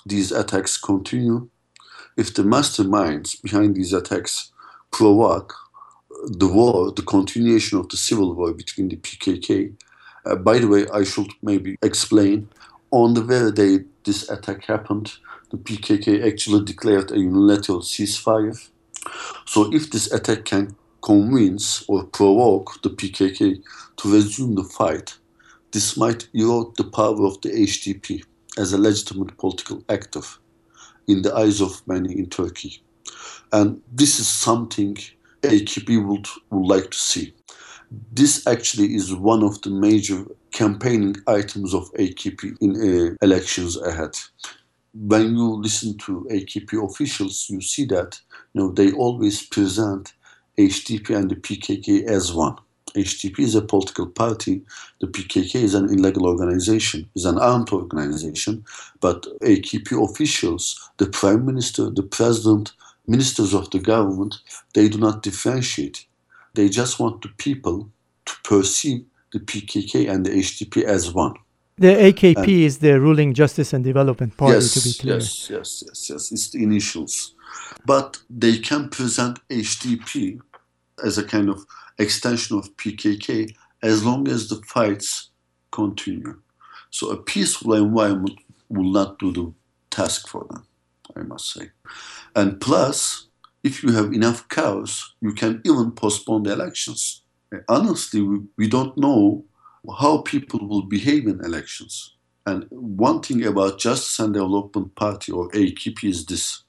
these 0.06 0.32
attacks 0.32 0.78
continue. 0.78 1.50
If 2.16 2.36
the 2.36 2.44
masterminds 2.44 3.42
behind 3.42 3.76
these 3.76 3.94
attacks 3.94 4.52
provoke 4.92 5.56
the 6.26 6.48
war, 6.48 6.92
the 6.92 7.02
continuation 7.02 7.80
of 7.80 7.90
the 7.90 7.98
civil 7.98 8.34
war 8.34 8.54
between 8.54 8.90
the 8.90 8.98
PKK. 8.98 9.74
Uh, 10.26 10.36
by 10.36 10.60
the 10.60 10.68
way, 10.68 10.86
I 10.94 11.04
should 11.04 11.32
maybe 11.42 11.78
explain. 11.82 12.50
On 12.92 13.14
the 13.14 13.22
very 13.22 13.52
day 13.52 13.86
this 14.04 14.30
attack 14.30 14.66
happened, 14.66 15.14
the 15.52 15.58
PKK 15.58 16.26
actually 16.26 16.66
declared 16.66 17.12
a 17.12 17.20
unilateral 17.20 17.82
ceasefire. 17.82 18.70
So, 19.46 19.74
if 19.74 19.92
this 19.92 20.12
attack 20.12 20.46
can 20.46 20.76
convince 21.02 21.86
or 21.88 22.06
provoke 22.06 22.82
the 22.82 22.90
PKK 22.90 23.62
to 23.98 24.14
resume 24.14 24.56
the 24.56 24.64
fight, 24.64 25.18
this 25.72 25.98
might 25.98 26.28
erode 26.34 26.76
the 26.78 26.84
power 26.86 27.26
of 27.26 27.40
the 27.42 27.50
HDP 27.50 28.24
as 28.58 28.74
a 28.74 28.78
legitimate 28.78 29.38
political 29.38 29.84
actor 29.90 30.22
in 31.08 31.22
the 31.22 31.34
eyes 31.36 31.62
of 31.62 31.86
many 31.88 32.18
in 32.18 32.30
Turkey. 32.30 32.82
And 33.52 33.82
this 33.92 34.20
is 34.20 34.28
something 34.28 34.98
AKP 35.50 36.08
would, 36.08 36.28
would 36.50 36.68
like 36.68 36.92
to 36.92 36.98
see. 36.98 37.34
This 38.12 38.46
actually 38.48 38.96
is 38.96 39.16
one 39.16 39.44
of 39.44 39.62
the 39.62 39.70
major 39.70 40.26
campaigning 40.52 41.16
items 41.28 41.74
of 41.74 41.92
AKP 41.94 42.58
in 42.60 42.76
uh, 42.76 43.16
elections 43.22 43.78
ahead. 43.78 44.16
When 44.94 45.36
you 45.36 45.62
listen 45.62 45.98
to 46.00 46.28
AKP 46.30 46.84
officials, 46.84 47.48
you 47.50 47.62
see 47.62 47.86
that 47.86 48.20
you 48.54 48.62
know 48.62 48.72
they 48.72 48.92
always 48.92 49.46
present 49.46 50.14
HDP 50.58 51.16
and 51.16 51.30
the 51.30 51.36
PKK 51.36 52.06
as 52.06 52.34
one. 52.34 52.58
HDP 52.96 53.40
is 53.40 53.56
a 53.56 53.62
political 53.62 54.08
party. 54.08 54.64
The 55.02 55.08
PKK 55.08 55.56
is 55.56 55.76
an 55.76 55.86
illegal 55.86 56.26
organization, 56.26 57.08
is 57.16 57.26
an 57.26 57.38
armed 57.38 57.70
organization. 57.72 58.66
But 59.00 59.28
AKP 59.42 60.04
officials, 60.04 60.90
the 60.98 61.08
prime 61.08 61.46
minister, 61.46 61.90
the 61.90 62.04
president, 62.04 62.74
ministers 63.08 63.54
of 63.54 63.70
the 63.72 63.80
government, 63.80 64.36
they 64.74 64.90
do 64.90 64.98
not 64.98 65.24
differentiate. 65.24 66.06
They 66.54 66.70
just 66.70 67.00
want 67.00 67.22
the 67.22 67.30
people 67.38 67.90
to 68.26 68.34
perceive 68.44 69.06
the 69.32 69.40
PKK 69.40 70.10
and 70.10 70.26
the 70.26 70.32
HDP 70.32 70.84
as 70.84 71.14
one. 71.14 71.36
The 71.78 71.94
AKP 72.12 72.38
and 72.38 72.50
is 72.50 72.80
the 72.80 73.00
ruling 73.00 73.34
Justice 73.34 73.72
and 73.74 73.84
Development 73.84 74.36
Party, 74.36 74.56
yes, 74.56 74.74
to 74.74 74.82
be 74.82 74.94
clear. 74.94 75.16
Yes, 75.16 75.50
yes, 75.50 75.84
yes, 75.86 76.10
yes. 76.10 76.32
It's 76.32 76.50
the 76.50 76.64
initials. 76.64 77.36
But 77.86 78.18
they 78.30 78.58
can 78.58 78.90
present 78.90 79.40
HDP 79.50 80.40
as 81.04 81.18
a 81.18 81.24
kind 81.24 81.50
of 81.50 81.66
extension 82.00 82.58
of 82.58 82.76
PKK 82.78 83.54
as 83.84 84.04
long 84.04 84.28
as 84.28 84.50
the 84.50 84.56
fights 84.66 85.30
continue. 85.72 86.42
So 86.90 87.12
a 87.12 87.18
peaceful 87.18 87.74
environment 87.74 88.40
will 88.70 88.92
not 88.92 89.20
do 89.20 89.32
the 89.32 89.54
task 89.92 90.28
for 90.28 90.46
them, 90.50 90.66
I 91.16 91.22
must 91.22 91.54
say. 91.54 91.72
And 92.36 92.60
plus, 92.60 93.28
if 93.64 93.84
you 93.84 93.92
have 93.94 94.14
enough 94.14 94.48
chaos, 94.50 95.14
you 95.22 95.34
can 95.34 95.62
even 95.66 95.92
postpone 95.92 96.44
the 96.44 96.54
elections. 96.54 97.24
Honestly, 97.68 98.22
we, 98.22 98.40
we 98.58 98.68
don't 98.68 98.98
know 98.98 99.46
how 100.00 100.20
people 100.20 100.68
will 100.68 100.84
behave 100.84 101.28
in 101.28 101.44
elections. 101.44 102.16
And 102.46 102.66
one 102.70 103.22
thing 103.22 103.46
about 103.46 103.80
Justice 103.80 104.20
and 104.20 104.34
Development 104.34 104.94
Party 104.96 105.32
or 105.32 105.50
AKP 105.52 106.04
is 106.06 106.26
this. 106.26 106.64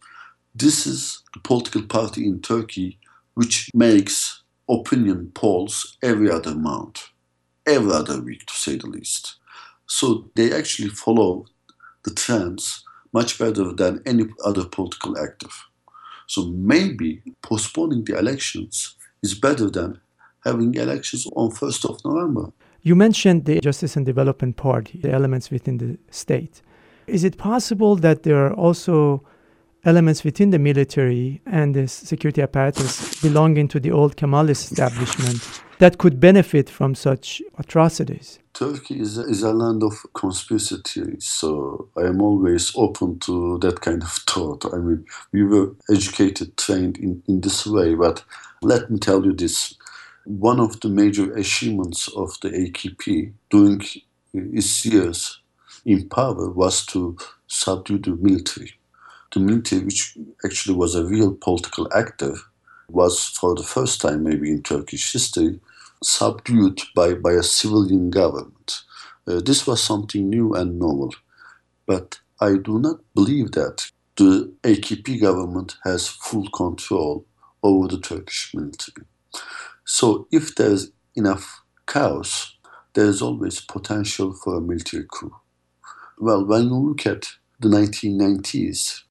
This 0.54 0.86
is 0.86 1.22
the 1.34 1.40
political 1.40 1.82
party 1.82 2.26
in 2.26 2.40
Turkey 2.40 2.98
which 3.34 3.70
makes 3.72 4.42
opinion 4.68 5.30
polls 5.34 5.96
every 6.02 6.28
other 6.28 6.54
month, 6.54 7.10
every 7.64 7.92
other 7.92 8.20
week 8.20 8.44
to 8.46 8.54
say 8.54 8.76
the 8.76 8.88
least. 8.88 9.36
So 9.86 10.30
they 10.34 10.52
actually 10.52 10.88
follow 10.88 11.46
the 12.04 12.12
trends 12.12 12.82
much 13.12 13.38
better 13.38 13.72
than 13.72 14.02
any 14.06 14.26
other 14.44 14.64
political 14.64 15.18
actor. 15.18 15.48
So 16.26 16.46
maybe 16.46 17.22
postponing 17.42 18.04
the 18.04 18.18
elections 18.18 18.96
is 19.22 19.34
better 19.34 19.70
than 19.70 20.00
having 20.44 20.74
elections 20.74 21.26
on 21.34 21.50
1st 21.50 21.90
of 21.90 22.04
November. 22.04 22.52
You 22.82 22.94
mentioned 22.94 23.44
the 23.44 23.60
Justice 23.60 23.96
and 23.96 24.06
Development 24.06 24.56
Party, 24.56 25.00
the 25.02 25.10
elements 25.10 25.50
within 25.50 25.78
the 25.78 25.98
state. 26.10 26.62
Is 27.06 27.24
it 27.24 27.38
possible 27.38 27.96
that 27.96 28.22
there 28.22 28.46
are 28.46 28.54
also 28.54 29.24
elements 29.88 30.22
within 30.22 30.50
the 30.50 30.58
military 30.58 31.40
and 31.46 31.74
the 31.74 31.88
security 31.88 32.42
apparatus 32.42 33.18
belonging 33.22 33.66
to 33.68 33.80
the 33.80 33.90
old 33.90 34.16
Kemalist 34.16 34.70
establishment 34.70 35.62
that 35.78 35.96
could 35.96 36.20
benefit 36.20 36.68
from 36.68 36.94
such 36.94 37.40
atrocities? 37.58 38.38
Turkey 38.52 39.00
is 39.00 39.16
a, 39.16 39.22
is 39.22 39.42
a 39.42 39.52
land 39.52 39.82
of 39.82 39.94
conspiracy 40.12 40.76
theories, 40.84 41.24
so 41.24 41.88
I 41.96 42.02
am 42.02 42.20
always 42.20 42.72
open 42.76 43.18
to 43.20 43.58
that 43.60 43.80
kind 43.80 44.02
of 44.02 44.10
thought. 44.10 44.66
I 44.74 44.76
mean, 44.76 45.06
we 45.32 45.42
were 45.44 45.74
educated, 45.90 46.56
trained 46.58 46.98
in, 46.98 47.22
in 47.26 47.40
this 47.40 47.66
way, 47.66 47.94
but 47.94 48.24
let 48.60 48.90
me 48.90 48.98
tell 48.98 49.24
you 49.24 49.32
this. 49.32 49.74
One 50.24 50.60
of 50.60 50.80
the 50.80 50.90
major 50.90 51.32
achievements 51.32 52.08
of 52.08 52.38
the 52.42 52.50
AKP 52.50 53.32
during 53.48 53.82
its 54.34 54.84
years 54.84 55.40
in 55.86 56.08
power 56.10 56.50
was 56.50 56.84
to 56.86 57.16
subdue 57.46 57.98
the 57.98 58.10
military 58.10 58.77
the 59.32 59.40
military, 59.40 59.84
which 59.84 60.16
actually 60.44 60.74
was 60.74 60.94
a 60.94 61.04
real 61.04 61.34
political 61.34 61.88
actor, 61.94 62.34
was 62.88 63.24
for 63.24 63.54
the 63.54 63.62
first 63.62 64.00
time 64.00 64.24
maybe 64.24 64.50
in 64.50 64.62
Turkish 64.62 65.12
history 65.12 65.60
subdued 66.02 66.80
by, 66.94 67.14
by 67.14 67.32
a 67.32 67.42
civilian 67.42 68.10
government. 68.10 68.82
Uh, 69.26 69.40
this 69.44 69.66
was 69.66 69.82
something 69.82 70.28
new 70.28 70.54
and 70.54 70.78
novel. 70.78 71.14
But 71.86 72.20
I 72.40 72.56
do 72.56 72.78
not 72.78 73.00
believe 73.14 73.52
that 73.52 73.90
the 74.16 74.52
AKP 74.62 75.20
government 75.20 75.76
has 75.84 76.08
full 76.08 76.48
control 76.50 77.26
over 77.62 77.88
the 77.88 78.00
Turkish 78.00 78.52
military. 78.54 79.06
So 79.84 80.28
if 80.30 80.54
there's 80.54 80.90
enough 81.14 81.62
chaos, 81.86 82.56
there 82.94 83.06
is 83.06 83.22
always 83.22 83.60
potential 83.60 84.32
for 84.32 84.56
a 84.56 84.60
military 84.60 85.06
coup. 85.10 85.34
Well, 86.18 86.44
when 86.44 86.64
you 86.64 86.74
look 86.74 87.06
at 87.06 87.28
the 87.60 87.68
1990s, 87.68 89.02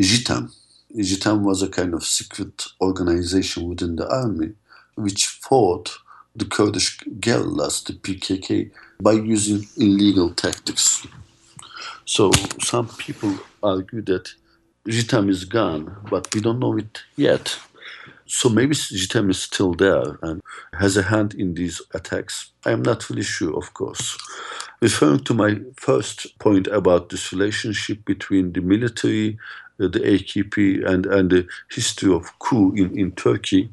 JITEM. 0.00 0.50
JITEM 0.96 1.42
was 1.42 1.62
a 1.62 1.68
kind 1.68 1.92
of 1.92 2.04
secret 2.04 2.64
organization 2.80 3.68
within 3.68 3.96
the 3.96 4.08
army 4.08 4.54
which 4.94 5.26
fought 5.26 5.98
the 6.34 6.46
Kurdish 6.46 6.98
guerrillas, 7.20 7.82
the 7.82 7.92
PKK, 7.92 8.70
by 9.00 9.12
using 9.12 9.66
illegal 9.76 10.30
tactics. 10.30 11.06
So 12.06 12.30
some 12.62 12.88
people 12.88 13.34
argue 13.62 14.00
that 14.02 14.32
JITEM 14.88 15.28
is 15.28 15.44
gone, 15.44 15.94
but 16.10 16.34
we 16.34 16.40
don't 16.40 16.60
know 16.60 16.78
it 16.78 17.02
yet. 17.16 17.58
So 18.30 18.48
maybe 18.48 18.74
JITEM 18.76 19.28
is 19.30 19.42
still 19.42 19.74
there 19.74 20.16
and 20.22 20.40
has 20.74 20.96
a 20.96 21.02
hand 21.02 21.34
in 21.34 21.54
these 21.54 21.82
attacks. 21.92 22.52
I 22.64 22.70
am 22.70 22.82
not 22.82 23.02
fully 23.02 23.22
sure, 23.24 23.56
of 23.56 23.74
course. 23.74 24.16
Referring 24.80 25.24
to 25.24 25.34
my 25.34 25.60
first 25.76 26.38
point 26.38 26.68
about 26.68 27.08
this 27.08 27.32
relationship 27.32 28.04
between 28.04 28.52
the 28.52 28.60
military 28.60 29.36
the 29.78 29.98
AKP 29.98 30.86
and, 30.86 31.06
and 31.06 31.30
the 31.30 31.46
history 31.70 32.12
of 32.12 32.38
coup 32.38 32.72
in, 32.74 32.96
in 32.96 33.12
Turkey, 33.12 33.70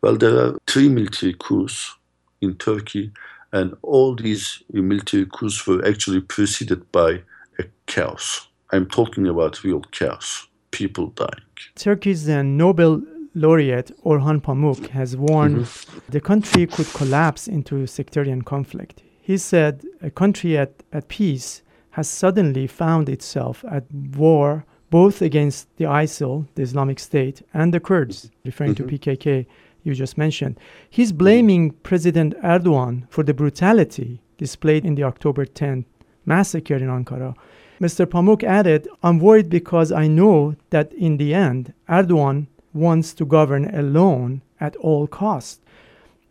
well, 0.00 0.16
there 0.16 0.36
are 0.36 0.58
three 0.66 0.88
military 0.88 1.36
coups 1.38 1.94
in 2.40 2.54
Turkey, 2.56 3.12
and 3.52 3.76
all 3.82 4.16
these 4.16 4.62
military 4.72 5.26
coups 5.26 5.66
were 5.66 5.86
actually 5.86 6.20
preceded 6.20 6.90
by 6.90 7.22
a 7.58 7.64
chaos. 7.86 8.48
I'm 8.72 8.86
talking 8.86 9.28
about 9.28 9.62
real 9.62 9.82
chaos, 9.92 10.48
people 10.70 11.08
dying. 11.08 11.44
Turkey's 11.76 12.28
uh, 12.28 12.42
Nobel 12.42 13.02
laureate 13.34 13.90
Orhan 14.04 14.40
Pamuk 14.40 14.88
has 14.88 15.16
warned 15.16 15.58
mm-hmm. 15.58 15.98
the 16.08 16.20
country 16.20 16.66
could 16.66 16.92
collapse 16.92 17.48
into 17.48 17.86
sectarian 17.86 18.42
conflict. 18.42 19.02
He 19.20 19.36
said 19.38 19.84
a 20.02 20.10
country 20.10 20.58
at, 20.58 20.82
at 20.92 21.08
peace 21.08 21.62
has 21.90 22.08
suddenly 22.08 22.66
found 22.66 23.08
itself 23.08 23.64
at 23.70 23.84
war 23.92 24.64
both 24.90 25.22
against 25.22 25.68
the 25.76 25.84
ISIL, 25.84 26.48
the 26.56 26.62
Islamic 26.62 26.98
State, 26.98 27.42
and 27.54 27.72
the 27.72 27.78
Kurds, 27.78 28.30
referring 28.44 28.74
mm-hmm. 28.74 28.88
to 28.88 28.98
PKK 28.98 29.46
you 29.82 29.94
just 29.94 30.18
mentioned. 30.18 30.58
He's 30.88 31.12
blaming 31.12 31.70
President 31.70 32.34
Erdogan 32.42 33.08
for 33.08 33.22
the 33.24 33.34
brutality 33.34 34.20
displayed 34.38 34.84
in 34.84 34.94
the 34.94 35.04
October 35.04 35.44
10th 35.44 35.84
massacre 36.26 36.76
in 36.76 36.88
Ankara. 36.88 37.34
Mr. 37.80 38.04
Pamuk 38.04 38.42
added, 38.44 38.88
I'm 39.02 39.18
worried 39.18 39.48
because 39.48 39.90
I 39.90 40.06
know 40.06 40.54
that 40.68 40.92
in 40.92 41.16
the 41.16 41.34
end, 41.34 41.72
Erdogan 41.88 42.46
wants 42.72 43.12
to 43.14 43.24
govern 43.24 43.74
alone 43.74 44.42
at 44.60 44.76
all 44.76 45.06
costs. 45.06 45.60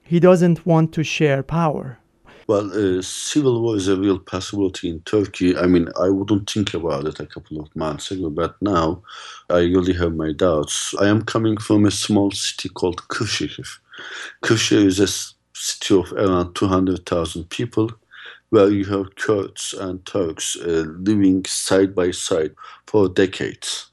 He 0.04 0.20
doesn't 0.20 0.66
want 0.66 0.94
to 0.94 1.04
share 1.04 1.44
power. 1.44 2.00
Well, 2.48 2.72
uh, 2.74 3.04
civil 3.04 3.62
war 3.62 3.76
is 3.76 3.88
a 3.88 3.96
real 3.96 4.18
possibility 4.18 4.90
in 4.90 5.02
Turkey. 5.02 5.56
I 5.56 5.68
mean, 5.68 5.88
I 6.02 6.10
wouldn't 6.10 6.50
think 6.50 6.74
about 6.74 7.06
it 7.06 7.20
a 7.20 7.28
couple 7.28 7.60
of 7.60 7.76
months 7.76 8.10
ago, 8.10 8.32
but 8.32 8.56
now 8.60 9.04
I 9.52 9.60
really 9.60 9.94
have 9.94 10.16
my 10.16 10.32
doubts. 10.32 10.96
I 11.00 11.10
am 11.10 11.22
coming 11.22 11.58
from 11.58 11.86
a 11.86 11.92
small 11.92 12.32
city 12.32 12.70
called 12.70 13.08
Kırşehir. 13.08 13.68
Kırşehir 14.42 14.86
is 14.88 15.00
a 15.00 15.08
city 15.54 15.94
of 15.94 16.12
around 16.14 16.56
200,000 16.56 17.50
people 17.50 17.90
where 18.50 18.70
you 18.70 18.86
have 18.86 19.16
Kurds 19.16 19.74
and 19.74 20.04
Turks 20.06 20.56
uh, 20.56 20.86
living 21.02 21.46
side 21.46 21.94
by 21.94 22.12
side 22.12 22.56
for 22.88 23.10
decades, 23.10 23.89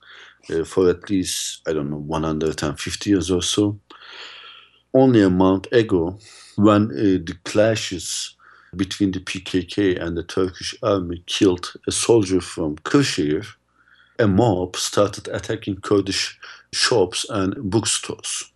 for 0.64 0.90
at 0.90 1.10
least, 1.10 1.62
I 1.66 1.72
don't 1.72 1.90
know, 1.90 1.98
150 1.98 3.10
years 3.10 3.30
or 3.30 3.42
so. 3.42 3.78
Only 4.94 5.22
a 5.22 5.30
month 5.30 5.70
ago, 5.72 6.18
when 6.56 6.90
uh, 6.90 7.20
the 7.24 7.36
clashes 7.44 8.34
between 8.74 9.12
the 9.12 9.20
PKK 9.20 10.00
and 10.00 10.16
the 10.16 10.22
Turkish 10.22 10.74
army 10.82 11.22
killed 11.26 11.72
a 11.86 11.92
soldier 11.92 12.40
from 12.40 12.76
Kırşehir, 12.76 13.46
a 14.18 14.26
mob 14.26 14.76
started 14.76 15.28
attacking 15.28 15.76
Kurdish 15.76 16.38
shops 16.72 17.26
and 17.28 17.54
bookstores. 17.70 18.52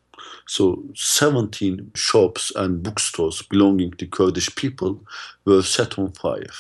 So 0.47 0.83
17 0.95 1.93
shops 1.95 2.53
and 2.57 2.83
bookstores 2.83 3.43
belonging 3.43 3.93
to 3.93 4.07
Kurdish 4.07 4.55
people 4.57 5.01
were 5.45 5.63
set 5.63 5.99
on 5.99 6.13
fire. 6.13 6.51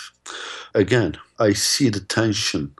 Again, 0.74 1.16
I 1.38 1.54
see 1.54 1.88
the 1.88 2.00
tension 2.00 2.74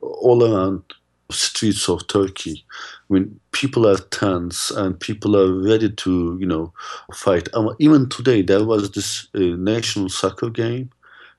all 0.00 0.44
around 0.44 0.82
streets 1.30 1.88
of 1.88 2.06
Turkey. 2.06 2.64
I 3.10 3.14
mean, 3.14 3.40
people 3.52 3.86
are 3.86 3.96
tense 3.96 4.70
and 4.70 4.98
people 4.98 5.36
are 5.36 5.62
ready 5.62 5.90
to, 5.90 6.36
you 6.40 6.46
know, 6.46 6.72
fight. 7.14 7.48
Um, 7.54 7.74
even 7.78 8.08
today, 8.08 8.42
there 8.42 8.64
was 8.64 8.90
this 8.90 9.28
uh, 9.34 9.56
national 9.56 10.08
soccer 10.08 10.50
game 10.50 10.90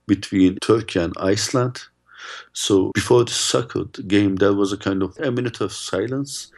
between 0.07 0.57
Turkey 0.57 0.99
and 0.99 1.13
Iceland. 1.19 1.81
So 2.53 2.91
before 2.93 3.23
the 3.23 3.31
soccer 3.31 3.85
game, 4.07 4.37
there 4.37 4.53
was 4.53 4.73
a 4.73 4.77
kind 4.77 5.03
of 5.03 5.17
a 5.19 5.31
minute 5.31 5.61
of 5.61 5.71
silence. 5.71 6.51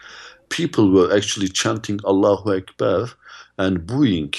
People 0.49 0.91
were 0.91 1.15
actually 1.15 1.49
chanting 1.49 1.99
Allahu 2.05 2.55
Akbar 2.55 3.09
and 3.57 3.85
booing. 3.85 4.33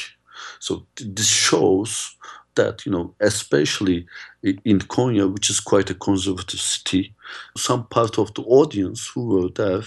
So 0.60 0.86
this 0.96 1.28
shows 1.28 2.16
that, 2.58 2.84
you 2.84 2.92
know, 2.92 3.14
especially 3.20 4.06
in 4.42 4.78
Konya, 4.80 5.32
which 5.32 5.48
is 5.48 5.60
quite 5.60 5.88
a 5.90 5.94
conservative 5.94 6.60
city, 6.60 7.14
some 7.56 7.86
part 7.86 8.18
of 8.18 8.34
the 8.34 8.42
audience 8.42 9.08
who 9.08 9.26
were 9.26 9.48
there 9.48 9.82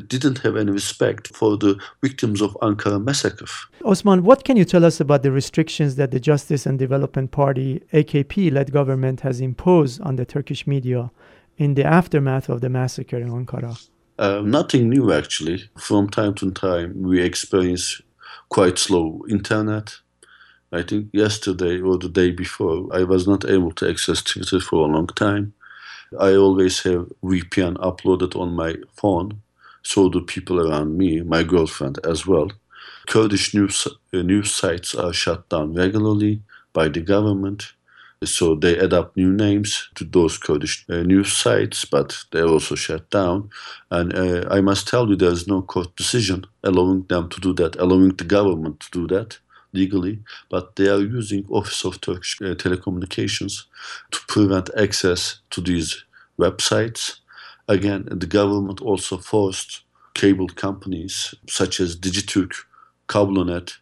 didn't 0.00 0.38
have 0.38 0.56
any 0.56 0.72
respect 0.72 1.28
for 1.28 1.56
the 1.56 1.78
victims 2.02 2.40
of 2.40 2.56
Ankara 2.62 3.02
massacre. 3.02 3.46
Osman, 3.84 4.24
what 4.24 4.44
can 4.44 4.56
you 4.56 4.64
tell 4.64 4.84
us 4.84 5.00
about 5.00 5.22
the 5.22 5.30
restrictions 5.30 5.96
that 5.96 6.10
the 6.10 6.20
Justice 6.20 6.66
and 6.66 6.78
Development 6.78 7.30
Party, 7.30 7.82
AKP-led 7.92 8.72
government 8.72 9.20
has 9.20 9.40
imposed 9.40 10.00
on 10.00 10.16
the 10.16 10.24
Turkish 10.24 10.66
media 10.66 11.10
in 11.56 11.74
the 11.74 11.84
aftermath 11.84 12.48
of 12.48 12.60
the 12.60 12.68
massacre 12.68 13.18
in 13.18 13.30
Ankara? 13.30 13.88
Uh, 14.18 14.40
nothing 14.42 14.88
new, 14.88 15.12
actually. 15.12 15.68
From 15.78 16.08
time 16.08 16.34
to 16.34 16.50
time, 16.50 17.02
we 17.02 17.20
experience 17.20 18.00
quite 18.48 18.78
slow 18.78 19.24
internet, 19.28 19.98
I 20.76 20.82
think 20.82 21.08
yesterday 21.14 21.80
or 21.80 21.96
the 21.96 22.10
day 22.10 22.32
before, 22.32 22.88
I 22.92 23.02
was 23.04 23.26
not 23.26 23.48
able 23.48 23.72
to 23.72 23.88
access 23.88 24.20
Twitter 24.22 24.60
for 24.60 24.86
a 24.86 24.92
long 24.92 25.06
time. 25.06 25.54
I 26.20 26.34
always 26.34 26.82
have 26.82 27.08
VPN 27.24 27.76
uploaded 27.78 28.38
on 28.38 28.54
my 28.54 28.74
phone, 28.92 29.40
so 29.82 30.10
do 30.10 30.20
people 30.20 30.60
around 30.60 30.98
me, 30.98 31.22
my 31.22 31.42
girlfriend 31.44 31.98
as 32.04 32.26
well. 32.26 32.52
Kurdish 33.06 33.54
news, 33.54 33.88
uh, 34.12 34.20
news 34.20 34.52
sites 34.52 34.94
are 34.94 35.14
shut 35.14 35.48
down 35.48 35.72
regularly 35.72 36.42
by 36.74 36.88
the 36.88 37.00
government. 37.00 37.72
So 38.24 38.54
they 38.54 38.78
up 38.78 39.16
new 39.16 39.32
names 39.32 39.88
to 39.94 40.04
those 40.04 40.36
Kurdish 40.36 40.84
uh, 40.90 41.02
news 41.02 41.32
sites, 41.32 41.86
but 41.86 42.24
they're 42.32 42.48
also 42.48 42.74
shut 42.74 43.08
down. 43.10 43.48
And 43.90 44.14
uh, 44.14 44.48
I 44.50 44.60
must 44.60 44.88
tell 44.88 45.08
you, 45.08 45.16
there's 45.16 45.46
no 45.46 45.62
court 45.62 45.96
decision 45.96 46.46
allowing 46.62 47.04
them 47.08 47.28
to 47.30 47.40
do 47.40 47.54
that, 47.54 47.76
allowing 47.76 48.16
the 48.16 48.24
government 48.24 48.80
to 48.80 48.90
do 48.90 49.06
that 49.14 49.38
legally, 49.72 50.20
but 50.50 50.76
they 50.76 50.88
are 50.88 51.00
using 51.00 51.44
Office 51.50 51.84
of 51.84 52.00
Turkish 52.00 52.40
uh, 52.40 52.54
Telecommunications 52.54 53.64
to 54.10 54.20
prevent 54.28 54.70
access 54.76 55.40
to 55.50 55.60
these 55.60 56.04
websites. 56.38 57.20
Again, 57.68 58.08
the 58.10 58.26
government 58.26 58.80
also 58.80 59.16
forced 59.18 59.82
cable 60.14 60.48
companies 60.48 61.34
such 61.48 61.80
as 61.80 61.96
Digiturk, 61.96 62.52
Kablonet, 63.08 63.76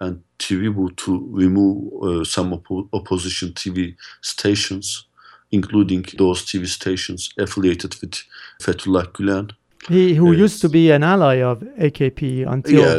and 0.00 0.22
Tivibu 0.38 0.96
to 0.96 1.28
remove 1.30 2.02
uh, 2.02 2.24
some 2.24 2.52
op- 2.52 2.88
opposition 2.92 3.50
TV 3.52 3.96
stations, 4.22 5.06
including 5.50 6.04
those 6.16 6.42
TV 6.46 6.66
stations 6.66 7.30
affiliated 7.38 7.94
with 8.00 8.22
Fethullah 8.62 9.06
Gulen. 9.12 9.50
He, 9.88 10.14
who 10.14 10.32
used 10.32 10.60
to 10.60 10.68
be 10.68 10.90
an 10.90 11.02
ally 11.02 11.36
of 11.42 11.60
AKP 11.78 12.46
until. 12.46 12.80
Yeah, 12.80 12.98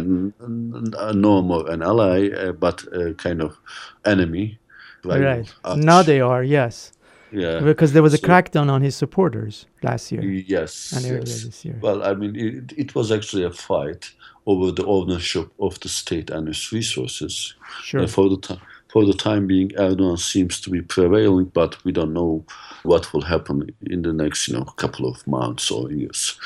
no 1.13 1.41
more 1.41 1.69
an 1.69 1.81
ally, 1.83 2.29
uh, 2.29 2.51
but 2.53 2.83
a 2.93 3.13
kind 3.13 3.41
of 3.41 3.57
enemy. 4.05 4.57
Right. 5.03 5.51
Now 5.75 6.01
they 6.03 6.21
are, 6.21 6.43
yes. 6.43 6.91
Yeah. 7.31 7.59
Because 7.61 7.93
there 7.93 8.03
was 8.03 8.13
a 8.13 8.17
So- 8.17 8.27
crackdown 8.27 8.69
on 8.69 8.81
his 8.81 8.95
supporters 8.95 9.65
last 9.83 10.11
year 10.11 10.21
Yes. 10.21 10.91
and 10.95 11.05
earlier 11.05 11.19
yes. 11.19 11.43
this 11.43 11.65
year. 11.65 11.77
Well, 11.81 12.03
I 12.03 12.13
mean, 12.13 12.35
it, 12.35 12.73
it 12.77 12.95
was 12.95 13.11
actually 13.11 13.43
a 13.43 13.51
fight 13.51 14.11
over 14.45 14.71
the 14.71 14.85
ownership 14.85 15.49
of 15.59 15.79
the 15.79 15.89
state 15.89 16.29
and 16.29 16.49
its 16.49 16.71
resources. 16.73 17.53
Sure. 17.83 18.01
Uh, 18.01 18.07
for 18.07 18.29
the 18.29 18.37
time, 18.37 18.59
for 18.91 19.05
the 19.05 19.13
time 19.13 19.47
being, 19.47 19.69
Erdogan 19.69 20.19
seems 20.19 20.59
to 20.61 20.69
be 20.69 20.81
prevailing, 20.81 21.45
but 21.45 21.83
we 21.85 21.91
don't 21.91 22.13
know 22.13 22.45
what 22.83 23.13
will 23.13 23.21
happen 23.21 23.73
in 23.83 24.01
the 24.01 24.11
next, 24.11 24.47
you 24.47 24.55
know, 24.55 24.65
couple 24.65 25.07
of 25.07 25.25
months 25.25 25.71
or 25.71 25.91
years. 25.91 26.37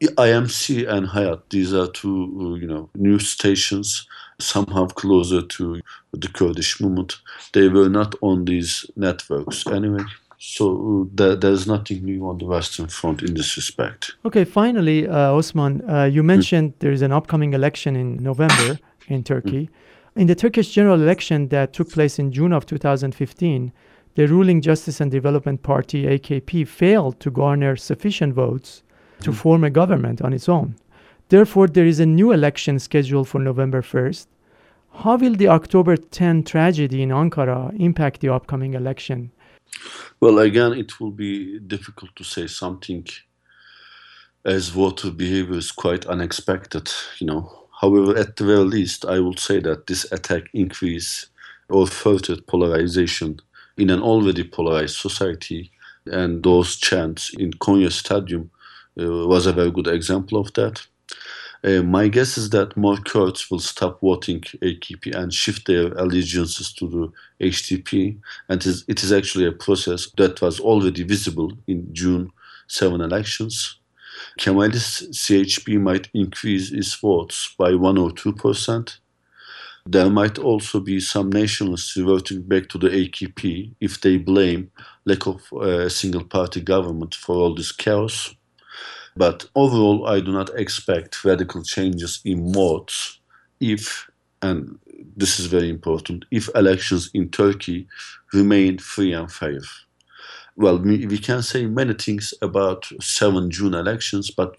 IMC 0.00 0.88
and 0.88 1.08
Hayat, 1.08 1.42
these 1.50 1.74
are 1.74 1.88
two, 1.88 2.32
uh, 2.40 2.54
you 2.54 2.66
know, 2.66 2.88
news 2.94 3.28
stations 3.28 4.06
somehow 4.38 4.86
closer 4.86 5.42
to 5.42 5.80
the 6.12 6.28
Kurdish 6.28 6.80
movement. 6.80 7.20
They 7.52 7.68
were 7.68 7.90
not 7.90 8.14
on 8.22 8.46
these 8.46 8.86
networks 8.96 9.66
anyway. 9.66 10.04
So 10.38 11.02
uh, 11.02 11.10
there, 11.14 11.36
there's 11.36 11.66
nothing 11.66 12.02
new 12.02 12.26
on 12.26 12.38
the 12.38 12.46
Western 12.46 12.88
Front 12.88 13.22
in 13.22 13.34
this 13.34 13.56
respect. 13.58 14.14
Okay, 14.24 14.44
finally, 14.44 15.06
uh, 15.06 15.32
Osman, 15.32 15.88
uh, 15.88 16.04
you 16.04 16.22
mentioned 16.22 16.72
there 16.78 16.92
is 16.92 17.02
an 17.02 17.12
upcoming 17.12 17.52
election 17.52 17.94
in 17.94 18.16
November 18.16 18.78
in 19.08 19.22
Turkey. 19.22 19.68
In 20.16 20.26
the 20.26 20.34
Turkish 20.34 20.70
general 20.72 21.00
election 21.00 21.48
that 21.48 21.72
took 21.72 21.90
place 21.90 22.18
in 22.18 22.32
June 22.32 22.52
of 22.52 22.66
2015, 22.66 23.72
the 24.16 24.26
ruling 24.26 24.60
Justice 24.60 25.00
and 25.00 25.10
Development 25.10 25.62
Party, 25.62 26.04
AKP, 26.04 26.66
failed 26.66 27.20
to 27.20 27.30
garner 27.30 27.76
sufficient 27.76 28.34
votes 28.34 28.82
to 29.20 29.30
hmm. 29.30 29.36
form 29.36 29.64
a 29.64 29.70
government 29.70 30.20
on 30.20 30.32
its 30.32 30.48
own. 30.48 30.74
Therefore, 31.28 31.68
there 31.68 31.86
is 31.86 32.00
a 32.00 32.06
new 32.06 32.32
election 32.32 32.80
scheduled 32.80 33.28
for 33.28 33.38
November 33.38 33.82
1st. 33.82 34.26
How 34.92 35.16
will 35.16 35.36
the 35.36 35.46
October 35.46 35.96
10 35.96 36.42
tragedy 36.42 37.02
in 37.02 37.10
Ankara 37.10 37.72
impact 37.78 38.20
the 38.20 38.34
upcoming 38.34 38.74
election? 38.74 39.30
Well, 40.18 40.40
again, 40.40 40.72
it 40.72 40.98
will 40.98 41.12
be 41.12 41.60
difficult 41.60 42.16
to 42.16 42.24
say 42.24 42.48
something 42.48 43.06
as 44.44 44.70
voter 44.70 45.12
behavior 45.12 45.56
is 45.56 45.70
quite 45.70 46.04
unexpected, 46.06 46.90
you 47.18 47.28
know. 47.28 47.59
However, 47.80 48.16
at 48.16 48.36
the 48.36 48.44
very 48.44 48.64
least, 48.64 49.04
I 49.06 49.20
would 49.20 49.38
say 49.38 49.60
that 49.60 49.86
this 49.86 50.10
attack 50.12 50.44
increase 50.52 51.26
or 51.68 51.86
further 51.86 52.36
polarization 52.36 53.40
in 53.78 53.88
an 53.90 54.02
already 54.02 54.44
polarized 54.44 54.96
society 54.96 55.70
and 56.06 56.42
those 56.42 56.76
chants 56.76 57.32
in 57.34 57.52
Konya 57.52 57.90
Stadium 57.90 58.50
uh, 59.00 59.26
was 59.26 59.46
a 59.46 59.52
very 59.52 59.70
good 59.70 59.86
example 59.86 60.38
of 60.38 60.52
that. 60.54 60.86
Uh, 61.62 61.82
my 61.82 62.08
guess 62.08 62.38
is 62.38 62.50
that 62.50 62.76
more 62.76 62.96
Kurds 62.96 63.50
will 63.50 63.58
stop 63.60 64.00
voting 64.00 64.40
AKP 64.40 65.14
and 65.14 65.32
shift 65.32 65.66
their 65.66 65.92
allegiances 65.92 66.72
to 66.74 66.88
the 66.88 67.46
HDP, 67.46 68.18
and 68.48 68.64
it 68.88 69.02
is 69.02 69.12
actually 69.12 69.46
a 69.46 69.52
process 69.52 70.10
that 70.16 70.40
was 70.40 70.58
already 70.58 71.02
visible 71.02 71.52
in 71.66 71.92
June 71.92 72.30
7 72.68 73.00
elections. 73.00 73.79
Kemalist 74.38 75.10
CHP 75.10 75.80
might 75.80 76.08
increase 76.14 76.70
its 76.70 76.94
votes 76.94 77.54
by 77.58 77.74
1 77.74 77.98
or 77.98 78.10
2 78.12 78.32
percent. 78.32 79.00
There 79.86 80.10
might 80.10 80.38
also 80.38 80.78
be 80.80 81.00
some 81.00 81.30
nationalists 81.30 81.96
reverting 81.96 82.42
back 82.42 82.68
to 82.68 82.78
the 82.78 82.88
AKP 82.88 83.74
if 83.80 84.00
they 84.00 84.18
blame 84.18 84.70
lack 85.04 85.26
of 85.26 85.42
uh, 85.52 85.86
a 85.86 85.90
single 85.90 86.24
party 86.24 86.60
government 86.60 87.14
for 87.14 87.34
all 87.36 87.54
this 87.54 87.72
chaos. 87.72 88.34
But 89.16 89.46
overall, 89.54 90.06
I 90.06 90.20
do 90.20 90.32
not 90.32 90.50
expect 90.54 91.24
radical 91.24 91.62
changes 91.62 92.20
in 92.24 92.52
modes 92.52 93.20
if, 93.58 94.08
and 94.42 94.78
this 95.16 95.40
is 95.40 95.46
very 95.46 95.68
important, 95.68 96.24
if 96.30 96.48
elections 96.54 97.10
in 97.14 97.28
Turkey 97.30 97.86
remain 98.32 98.78
free 98.78 99.12
and 99.12 99.30
fair. 99.30 99.60
Well, 100.60 100.76
we, 100.76 101.16
can 101.16 101.40
say 101.40 101.64
many 101.64 101.94
things 101.94 102.34
about 102.42 102.84
7 103.00 103.50
June 103.50 103.72
elections, 103.72 104.30
but 104.30 104.58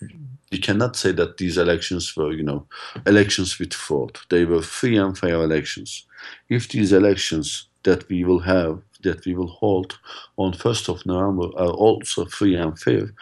we 0.51 0.57
cannot 0.57 0.95
say 0.95 1.11
that 1.11 1.37
these 1.37 1.59
elections 1.59 2.17
were, 2.17 2.33
you 2.33 2.41
know, 2.41 2.65
elections 3.05 3.59
with 3.59 3.71
fraud. 3.71 4.17
They 4.29 4.45
were 4.45 4.63
free 4.63 4.97
and 4.97 5.15
fair 5.15 5.35
elections. 5.35 6.07
If 6.49 6.69
these 6.69 6.91
elections 6.91 7.67
that 7.83 8.09
we 8.09 8.23
will 8.23 8.39
have, 8.39 8.81
that 9.03 9.23
we 9.27 9.35
will 9.35 9.49
hold 9.49 9.99
on 10.37 10.53
1st 10.53 10.89
of 10.89 11.05
November 11.05 11.49
are 11.55 11.75
also 11.85 12.25
free 12.25 12.55
and 12.55 12.79
fair, 12.79 13.13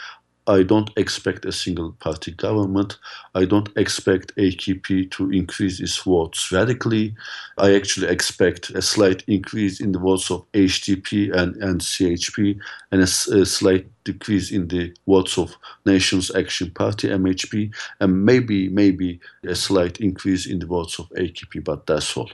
I 0.50 0.64
don't 0.64 0.90
expect 0.98 1.46
a 1.46 1.52
single 1.52 1.92
party 2.00 2.32
government. 2.32 2.98
I 3.36 3.46
don't 3.46 3.70
expect 3.78 4.36
AKP 4.36 5.12
to 5.12 5.32
increase 5.32 5.80
its 5.80 5.98
votes 5.98 6.52
radically. 6.52 7.16
I 7.60 7.76
actually 7.76 8.08
expect 8.08 8.72
a 8.72 8.82
slight 8.82 9.24
increase 9.28 9.80
in 9.80 9.92
the 9.92 10.00
votes 10.00 10.32
of 10.32 10.52
HDP 10.54 11.32
and, 11.38 11.56
and 11.58 11.80
CHP 11.80 12.60
and 12.92 13.02
a 13.02 13.06
slight 13.46 13.86
decrease 14.04 14.52
in 14.52 14.68
the 14.68 14.92
votes 15.08 15.38
of 15.38 15.56
Nations 15.86 16.34
Action 16.34 16.72
Party, 16.72 17.10
MHP, 17.10 17.72
and 18.00 18.26
maybe, 18.26 18.70
maybe 18.70 19.20
a 19.46 19.54
slight 19.54 20.00
increase 20.00 20.48
in 20.48 20.58
the 20.58 20.66
votes 20.66 20.98
of 20.98 21.10
AKP, 21.10 21.64
but 21.64 21.86
that's 21.86 22.18
all. 22.18 22.32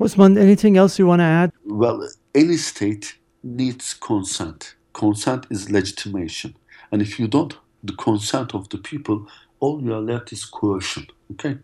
Osman, 0.00 0.36
anything 0.36 0.76
else 0.76 0.98
you 0.98 1.06
want 1.06 1.20
to 1.20 1.24
add? 1.24 1.52
Well, 1.64 2.08
any 2.34 2.56
state 2.56 3.16
needs 3.44 3.94
consent. 3.94 4.74
Consent 4.92 5.46
is 5.50 5.70
legitimation. 5.70 6.56
And 6.90 7.02
if 7.02 7.18
you 7.18 7.28
don't, 7.28 7.56
the 7.82 7.94
consent 7.94 8.54
of 8.54 8.68
the 8.68 8.78
people, 8.78 9.28
all 9.60 9.82
you 9.82 9.94
are 9.94 10.00
left 10.00 10.32
is 10.32 10.44
coercion. 10.44 11.06
Okay? 11.32 11.58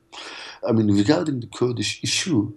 I 0.66 0.72
mean, 0.72 0.88
regarding 0.96 1.40
the 1.40 1.46
Kurdish 1.46 2.02
issue, 2.02 2.52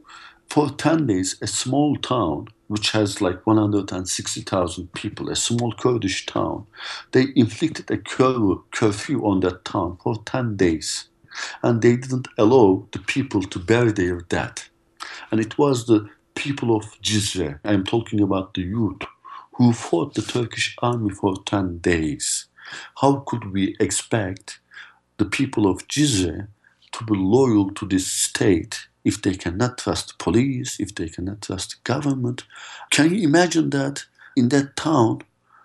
for 0.48 0.70
10 0.70 1.08
days, 1.08 1.38
a 1.42 1.48
small 1.48 1.96
town, 1.98 2.48
which 2.68 2.92
has 2.92 3.22
like 3.22 3.46
160,000 3.46 4.94
people, 4.94 5.30
a 5.30 5.36
small 5.36 5.74
Kurdish 5.74 6.26
town, 6.26 6.66
they 7.12 7.28
inflicted 7.36 7.90
a 7.92 7.98
cur- 7.98 8.58
curfew 8.72 9.26
on 9.26 9.40
that 9.42 9.66
town 9.66 9.98
for 10.02 10.16
10 10.26 10.56
days. 10.56 11.10
And 11.62 11.82
they 11.82 11.98
didn't 11.98 12.28
allow 12.38 12.88
the 12.92 13.00
people 13.00 13.42
to 13.42 13.60
bury 13.60 13.92
their 13.92 14.22
dead. 14.22 14.62
And 15.32 15.42
it 15.42 15.58
was 15.58 15.86
the 15.86 16.10
people 16.36 16.76
of 16.76 16.84
Cizre, 17.02 17.60
I'm 17.64 17.84
talking 17.84 18.22
about 18.22 18.54
the 18.54 18.62
youth, 18.62 19.02
who 19.54 19.74
fought 19.74 20.14
the 20.14 20.22
Turkish 20.22 20.76
army 20.82 21.10
for 21.10 21.36
10 21.46 21.80
days. 21.80 22.48
How 23.02 23.24
could 23.26 23.52
we 23.52 23.76
expect 23.80 24.60
the 25.18 25.26
people 25.26 25.68
of 25.68 25.88
Cizre 25.88 26.48
to 26.92 27.04
be 27.06 27.16
loyal 27.16 27.72
to 27.72 27.86
this 27.86 28.08
state 28.08 28.88
if 29.04 29.22
they 29.22 29.36
cannot 29.36 29.78
trust 29.78 30.18
police, 30.18 30.80
if 30.80 30.96
they 30.96 31.10
cannot 31.10 31.42
trust 31.42 31.84
government? 31.84 32.44
Can 32.90 33.14
you 33.14 33.24
imagine 33.28 33.70
that 33.72 34.06
in 34.36 34.50
that 34.50 34.76
town, 34.76 35.22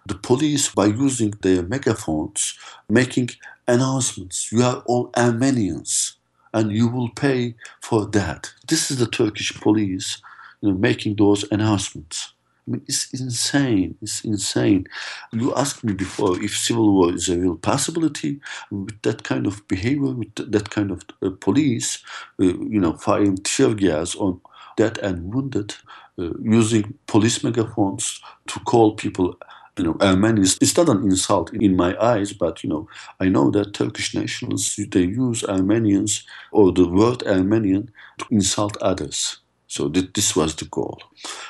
the 0.06 0.14
police, 0.14 0.68
by 0.74 0.86
using 0.86 1.34
their 1.42 1.62
megaphones, 1.62 2.58
making 2.88 3.30
announcements, 3.66 4.50
you 4.50 4.62
are 4.62 4.82
all 4.86 5.10
Armenians 5.16 6.16
and 6.52 6.72
you 6.72 6.88
will 6.88 7.10
pay 7.10 7.54
for 7.80 8.06
that. 8.06 8.52
This 8.68 8.90
is 8.90 8.98
the 8.98 9.06
Turkish 9.06 9.54
police 9.60 10.20
you 10.60 10.70
know, 10.70 10.78
making 10.78 11.16
those 11.16 11.44
announcements. 11.50 12.32
I 12.70 12.74
mean, 12.74 12.82
it's 12.86 13.12
insane. 13.12 13.96
It's 14.00 14.24
insane. 14.24 14.86
You 15.32 15.52
asked 15.56 15.82
me 15.82 15.92
before 15.92 16.40
if 16.42 16.56
civil 16.56 16.92
war 16.94 17.12
is 17.12 17.28
a 17.28 17.36
real 17.36 17.56
possibility 17.56 18.40
with 18.70 19.02
that 19.02 19.24
kind 19.24 19.48
of 19.48 19.66
behavior, 19.66 20.12
with 20.12 20.36
that 20.52 20.70
kind 20.70 20.92
of 20.92 21.02
uh, 21.20 21.30
police, 21.40 21.98
uh, 22.40 22.44
you 22.44 22.80
know, 22.80 22.92
firing 22.92 23.38
tear 23.38 23.74
gas 23.74 24.14
on 24.14 24.40
dead 24.76 24.98
and 24.98 25.34
wounded, 25.34 25.74
uh, 26.18 26.30
using 26.42 26.94
police 27.08 27.42
megaphones 27.42 28.20
to 28.46 28.60
call 28.60 28.94
people 28.94 29.36
you 29.76 29.84
know, 29.84 29.96
Armenians. 30.00 30.58
It's 30.60 30.76
not 30.76 30.88
an 30.88 31.02
insult 31.02 31.52
in 31.54 31.76
my 31.76 31.96
eyes, 32.00 32.32
but 32.32 32.62
you 32.62 32.70
know, 32.70 32.88
I 33.18 33.28
know 33.30 33.50
that 33.50 33.74
Turkish 33.74 34.14
nationalists 34.14 34.76
they 34.76 35.02
use 35.02 35.42
Armenians 35.44 36.24
or 36.52 36.72
the 36.72 36.86
word 36.86 37.24
Armenian 37.24 37.90
to 38.18 38.26
insult 38.30 38.76
others. 38.78 39.38
So 39.70 39.88
th- 39.88 40.12
this 40.12 40.34
was 40.34 40.56
the 40.56 40.64
goal. 40.64 41.00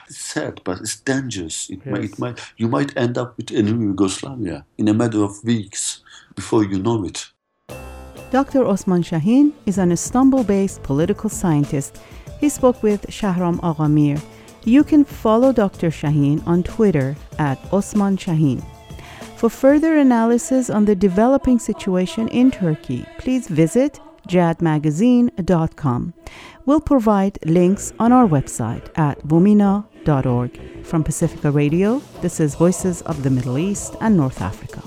It's 0.06 0.18
sad, 0.18 0.60
but 0.62 0.78
it's 0.80 1.00
dangerous. 1.00 1.70
It, 1.70 1.80
yes. 1.86 1.86
might, 1.86 2.04
it 2.04 2.18
might, 2.18 2.52
you 2.58 2.68
might 2.68 2.94
end 2.94 3.16
up 3.16 3.34
with 3.38 3.50
a 3.50 3.62
new 3.62 3.80
Yugoslavia 3.88 4.66
in 4.76 4.88
a 4.88 4.92
matter 4.92 5.24
of 5.24 5.42
weeks 5.42 6.02
before 6.34 6.62
you 6.62 6.78
know 6.78 7.02
it. 7.06 7.30
Dr. 8.30 8.66
Osman 8.66 9.02
Shahin 9.02 9.54
is 9.64 9.78
an 9.78 9.90
Istanbul-based 9.90 10.82
political 10.82 11.30
scientist. 11.30 11.98
He 12.38 12.50
spoke 12.50 12.82
with 12.82 13.06
Shahram 13.06 13.58
Aghamir. 13.60 14.20
You 14.66 14.84
can 14.84 15.02
follow 15.02 15.50
Dr. 15.50 15.90
Shahin 15.90 16.42
on 16.44 16.62
Twitter 16.62 17.16
at 17.38 17.58
Osman 17.72 18.18
Shahin. 18.18 18.62
For 19.36 19.48
further 19.48 19.96
analysis 19.96 20.68
on 20.68 20.84
the 20.84 20.94
developing 20.94 21.58
situation 21.58 22.28
in 22.28 22.50
Turkey, 22.50 23.06
please 23.16 23.48
visit 23.48 23.98
jadmagazine.com. 24.28 26.14
We'll 26.66 26.80
provide 26.80 27.38
links 27.44 27.92
on 27.98 28.12
our 28.12 28.26
website 28.26 28.88
at 28.96 29.20
vomena.org. 29.26 30.84
From 30.84 31.04
Pacifica 31.04 31.50
Radio, 31.50 32.02
this 32.20 32.40
is 32.40 32.54
Voices 32.54 33.02
of 33.02 33.22
the 33.22 33.30
Middle 33.30 33.58
East 33.58 33.96
and 34.00 34.16
North 34.16 34.40
Africa. 34.40 34.82